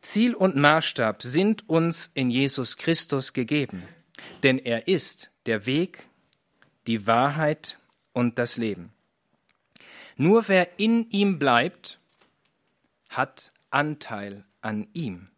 Ziel 0.00 0.34
und 0.34 0.56
Maßstab 0.56 1.22
sind 1.22 1.68
uns 1.68 2.10
in 2.14 2.30
Jesus 2.30 2.76
Christus 2.76 3.32
gegeben, 3.32 3.82
denn 4.42 4.58
er 4.58 4.88
ist 4.88 5.30
der 5.46 5.66
Weg, 5.66 6.06
die 6.86 7.06
Wahrheit 7.06 7.78
und 8.12 8.38
das 8.38 8.56
Leben. 8.56 8.92
Nur 10.16 10.48
wer 10.48 10.78
in 10.78 11.10
ihm 11.10 11.38
bleibt, 11.38 11.98
hat 13.08 13.52
Anteil 13.70 14.44
an 14.60 14.86
ihm. 14.92 15.28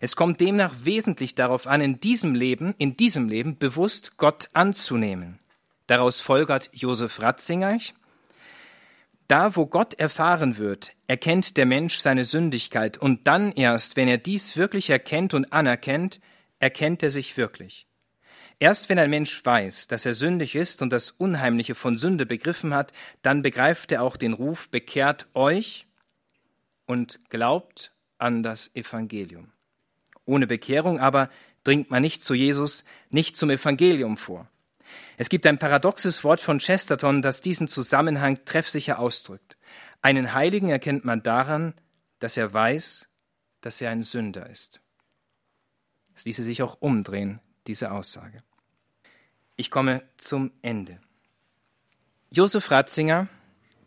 Es 0.00 0.16
kommt 0.16 0.40
demnach 0.40 0.74
wesentlich 0.84 1.34
darauf 1.34 1.66
an, 1.66 1.80
in 1.80 1.98
diesem 1.98 2.34
Leben, 2.34 2.74
in 2.78 2.96
diesem 2.96 3.28
Leben 3.28 3.58
bewusst 3.58 4.16
Gott 4.16 4.48
anzunehmen. 4.52 5.38
Daraus 5.86 6.20
folgert 6.20 6.70
Josef 6.72 7.20
Ratzinger, 7.20 7.78
da, 9.28 9.56
wo 9.56 9.66
Gott 9.66 9.94
erfahren 9.94 10.58
wird, 10.58 10.92
erkennt 11.06 11.56
der 11.56 11.64
Mensch 11.64 11.98
seine 11.98 12.24
Sündigkeit, 12.24 12.98
und 12.98 13.26
dann 13.26 13.52
erst, 13.52 13.96
wenn 13.96 14.08
er 14.08 14.18
dies 14.18 14.56
wirklich 14.56 14.90
erkennt 14.90 15.32
und 15.32 15.52
anerkennt, 15.52 16.20
erkennt 16.58 17.02
er 17.02 17.10
sich 17.10 17.36
wirklich. 17.36 17.86
Erst 18.62 18.88
wenn 18.88 19.00
ein 19.00 19.10
Mensch 19.10 19.44
weiß, 19.44 19.88
dass 19.88 20.06
er 20.06 20.14
sündig 20.14 20.54
ist 20.54 20.82
und 20.82 20.90
das 20.90 21.10
Unheimliche 21.10 21.74
von 21.74 21.96
Sünde 21.96 22.26
begriffen 22.26 22.74
hat, 22.74 22.92
dann 23.20 23.42
begreift 23.42 23.90
er 23.90 24.04
auch 24.04 24.16
den 24.16 24.34
Ruf, 24.34 24.70
bekehrt 24.70 25.26
euch 25.34 25.88
und 26.86 27.18
glaubt 27.28 27.90
an 28.18 28.44
das 28.44 28.72
Evangelium. 28.76 29.50
Ohne 30.26 30.46
Bekehrung 30.46 31.00
aber 31.00 31.28
dringt 31.64 31.90
man 31.90 32.02
nicht 32.02 32.22
zu 32.22 32.34
Jesus, 32.34 32.84
nicht 33.10 33.34
zum 33.34 33.50
Evangelium 33.50 34.16
vor. 34.16 34.48
Es 35.16 35.28
gibt 35.28 35.44
ein 35.44 35.58
paradoxes 35.58 36.22
Wort 36.22 36.40
von 36.40 36.60
Chesterton, 36.60 37.20
das 37.20 37.40
diesen 37.40 37.66
Zusammenhang 37.66 38.44
treffsicher 38.44 39.00
ausdrückt. 39.00 39.56
Einen 40.02 40.34
Heiligen 40.34 40.68
erkennt 40.68 41.04
man 41.04 41.24
daran, 41.24 41.74
dass 42.20 42.36
er 42.36 42.52
weiß, 42.52 43.08
dass 43.60 43.80
er 43.80 43.90
ein 43.90 44.04
Sünder 44.04 44.48
ist. 44.48 44.82
Es 46.14 46.26
ließe 46.26 46.44
sich 46.44 46.62
auch 46.62 46.76
umdrehen, 46.80 47.40
diese 47.66 47.90
Aussage. 47.90 48.44
Ich 49.56 49.70
komme 49.70 50.02
zum 50.16 50.50
Ende. 50.62 50.98
Josef 52.30 52.70
Ratzinger, 52.70 53.28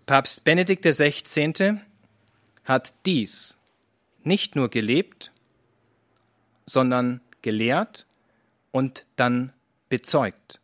Papst 0.06 0.44
Benedikt 0.44 0.86
XVI., 0.86 1.80
hat 2.64 2.94
dies 3.06 3.60
nicht 4.24 4.56
nur 4.56 4.70
gelebt, 4.70 5.32
sondern 6.66 7.22
gelehrt 7.42 8.06
und 8.72 9.06
dann 9.16 9.54
bezeugt. 9.90 10.60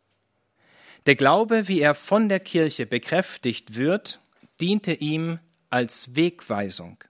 Der 1.06 1.16
Glaube, 1.16 1.68
wie 1.68 1.80
er 1.80 1.94
von 1.94 2.28
der 2.28 2.40
Kirche 2.40 2.86
bekräftigt 2.86 3.74
wird, 3.74 4.20
diente 4.60 4.92
ihm 4.92 5.40
als 5.70 6.14
Wegweisung. 6.14 7.02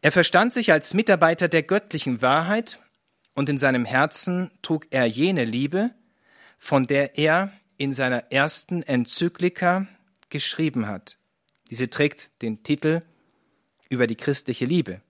Er 0.00 0.12
verstand 0.12 0.52
sich 0.52 0.70
als 0.70 0.94
Mitarbeiter 0.94 1.48
der 1.48 1.62
göttlichen 1.62 2.22
Wahrheit 2.22 2.78
und 3.34 3.48
in 3.48 3.58
seinem 3.58 3.84
Herzen 3.84 4.50
trug 4.62 4.86
er 4.90 5.06
jene 5.06 5.44
Liebe, 5.44 5.90
von 6.58 6.86
der 6.86 7.18
er 7.18 7.52
in 7.76 7.92
seiner 7.92 8.32
ersten 8.32 8.82
Enzyklika 8.82 9.86
geschrieben 10.28 10.86
hat. 10.86 11.18
Diese 11.70 11.90
trägt 11.90 12.42
den 12.42 12.62
Titel 12.62 13.02
über 13.88 14.06
die 14.06 14.16
christliche 14.16 14.64
Liebe. 14.64 15.00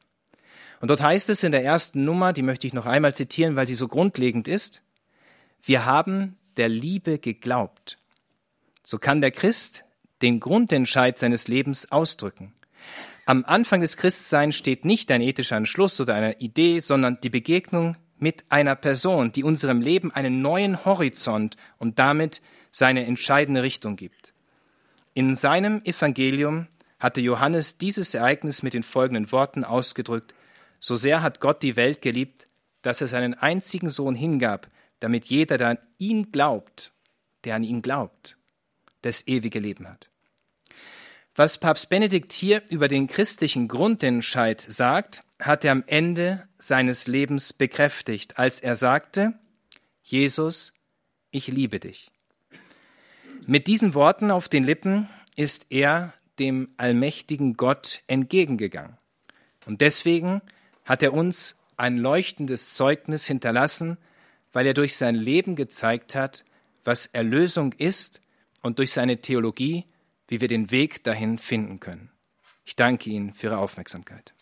Und 0.80 0.88
dort 0.88 1.02
heißt 1.02 1.30
es 1.30 1.42
in 1.42 1.52
der 1.52 1.64
ersten 1.64 2.04
Nummer, 2.04 2.32
die 2.32 2.42
möchte 2.42 2.66
ich 2.66 2.72
noch 2.72 2.86
einmal 2.86 3.14
zitieren, 3.14 3.56
weil 3.56 3.66
sie 3.66 3.74
so 3.74 3.88
grundlegend 3.88 4.48
ist, 4.48 4.82
wir 5.62 5.86
haben 5.86 6.36
der 6.56 6.68
Liebe 6.68 7.18
geglaubt. 7.18 7.96
So 8.82 8.98
kann 8.98 9.20
der 9.20 9.30
Christ 9.30 9.84
den 10.20 10.40
Grundentscheid 10.40 11.18
seines 11.18 11.48
Lebens 11.48 11.90
ausdrücken. 11.90 12.52
Am 13.26 13.44
Anfang 13.46 13.80
des 13.80 13.96
Christseins 13.96 14.56
steht 14.56 14.84
nicht 14.84 15.10
ein 15.10 15.22
ethischer 15.22 15.56
Entschluss 15.56 15.98
oder 16.00 16.14
eine 16.14 16.38
Idee, 16.40 16.80
sondern 16.80 17.18
die 17.22 17.30
Begegnung 17.30 17.96
mit 18.18 18.44
einer 18.48 18.76
Person, 18.76 19.32
die 19.32 19.44
unserem 19.44 19.80
Leben 19.80 20.12
einen 20.12 20.42
neuen 20.42 20.84
Horizont 20.84 21.56
und 21.78 21.98
damit 21.98 22.40
seine 22.70 23.06
entscheidende 23.06 23.62
Richtung 23.62 23.96
gibt. 23.96 24.34
In 25.14 25.34
seinem 25.34 25.82
Evangelium 25.84 26.66
hatte 26.98 27.20
Johannes 27.20 27.78
dieses 27.78 28.14
Ereignis 28.14 28.62
mit 28.62 28.74
den 28.74 28.82
folgenden 28.82 29.30
Worten 29.30 29.64
ausgedrückt 29.64 30.34
so 30.84 30.96
sehr 30.96 31.22
hat 31.22 31.40
Gott 31.40 31.62
die 31.62 31.76
Welt 31.76 32.02
geliebt, 32.02 32.46
dass 32.82 33.00
er 33.00 33.06
seinen 33.06 33.32
einzigen 33.32 33.88
Sohn 33.88 34.14
hingab, 34.14 34.68
damit 35.00 35.24
jeder, 35.28 35.56
der 35.56 35.68
an 35.68 35.78
ihn 35.96 36.30
glaubt, 36.30 36.92
der 37.44 37.56
an 37.56 37.64
ihn 37.64 37.80
glaubt, 37.80 38.36
das 39.00 39.26
ewige 39.26 39.60
Leben 39.60 39.88
hat. 39.88 40.10
Was 41.36 41.58
Papst 41.58 41.88
Benedikt 41.88 42.32
hier 42.32 42.62
über 42.68 42.86
den 42.86 43.08
christlichen 43.08 43.66
Grundentscheid 43.66 44.64
sagt, 44.68 45.24
hat 45.40 45.64
er 45.64 45.72
am 45.72 45.82
Ende 45.88 46.46
seines 46.58 47.08
Lebens 47.08 47.52
bekräftigt, 47.52 48.38
als 48.38 48.60
er 48.60 48.76
sagte, 48.76 49.34
Jesus, 50.04 50.74
ich 51.32 51.48
liebe 51.48 51.80
dich. 51.80 52.12
Mit 53.48 53.66
diesen 53.66 53.94
Worten 53.94 54.30
auf 54.30 54.48
den 54.48 54.62
Lippen 54.62 55.08
ist 55.34 55.66
er 55.70 56.14
dem 56.38 56.68
allmächtigen 56.76 57.54
Gott 57.54 58.02
entgegengegangen. 58.06 58.96
Und 59.66 59.80
deswegen 59.80 60.40
hat 60.84 61.02
er 61.02 61.12
uns 61.12 61.56
ein 61.76 61.98
leuchtendes 61.98 62.74
Zeugnis 62.74 63.26
hinterlassen, 63.26 63.98
weil 64.52 64.68
er 64.68 64.74
durch 64.74 64.94
sein 64.94 65.16
Leben 65.16 65.56
gezeigt 65.56 66.14
hat, 66.14 66.44
was 66.84 67.06
Erlösung 67.06 67.72
ist 67.72 68.20
und 68.62 68.78
durch 68.78 68.92
seine 68.92 69.20
Theologie, 69.20 69.84
wie 70.28 70.40
wir 70.40 70.48
den 70.48 70.70
Weg 70.70 71.04
dahin 71.04 71.38
finden 71.38 71.80
können. 71.80 72.10
Ich 72.64 72.76
danke 72.76 73.10
Ihnen 73.10 73.32
für 73.32 73.48
Ihre 73.48 73.58
Aufmerksamkeit. 73.58 74.34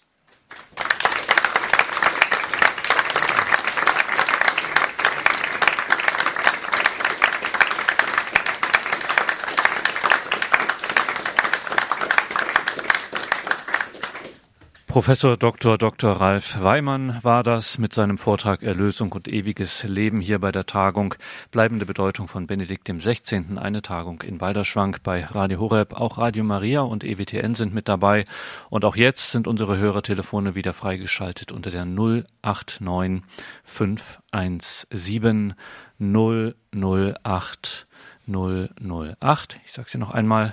Professor 14.93 15.39
Dr. 15.39 15.79
Dr. 15.79 16.13
Ralf 16.21 16.61
Weimann 16.61 17.19
war 17.23 17.43
das 17.43 17.79
mit 17.79 17.95
seinem 17.95 18.19
Vortrag 18.19 18.63
Erlösung 18.63 19.11
und 19.13 19.27
ewiges 19.27 19.85
Leben 19.85 20.21
hier 20.21 20.39
bei 20.39 20.53
der 20.53 20.67
Tagung 20.67 21.15
Bleibende 21.51 21.87
Bedeutung 21.87 22.29
von 22.29 22.47
Benedikt 22.47 22.89
dem 22.89 23.01
16. 23.01 23.57
Eine 23.57 23.81
Tagung 23.81 24.21
in 24.21 24.37
Balderschwang 24.37 24.99
bei 25.03 25.25
Radio 25.25 25.61
Horeb. 25.61 25.95
Auch 25.95 26.19
Radio 26.19 26.45
Maria 26.45 26.83
und 26.83 27.05
EWTN 27.05 27.55
sind 27.55 27.73
mit 27.73 27.89
dabei. 27.89 28.25
Und 28.69 28.85
auch 28.85 28.95
jetzt 28.95 29.31
sind 29.31 29.47
unsere 29.47 29.79
Hörertelefone 29.79 30.55
wieder 30.55 30.75
freigeschaltet 30.75 31.53
unter 31.53 31.71
der 31.71 31.87
089 31.87 33.23
517 33.65 35.55
008 35.99 37.87
008. 38.27 39.57
Ich 39.65 39.73
sage 39.73 39.89
sie 39.89 39.97
noch 39.97 40.11
einmal 40.11 40.53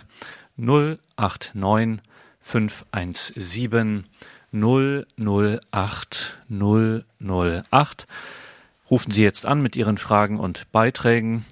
089 0.55 2.01
517 2.49 4.05
008 4.51 6.37
008. 6.49 8.07
Rufen 8.89 9.11
Sie 9.11 9.21
jetzt 9.21 9.45
an 9.45 9.61
mit 9.61 9.75
Ihren 9.75 9.99
Fragen 9.99 10.39
und 10.39 10.71
Beiträgen 10.71 11.45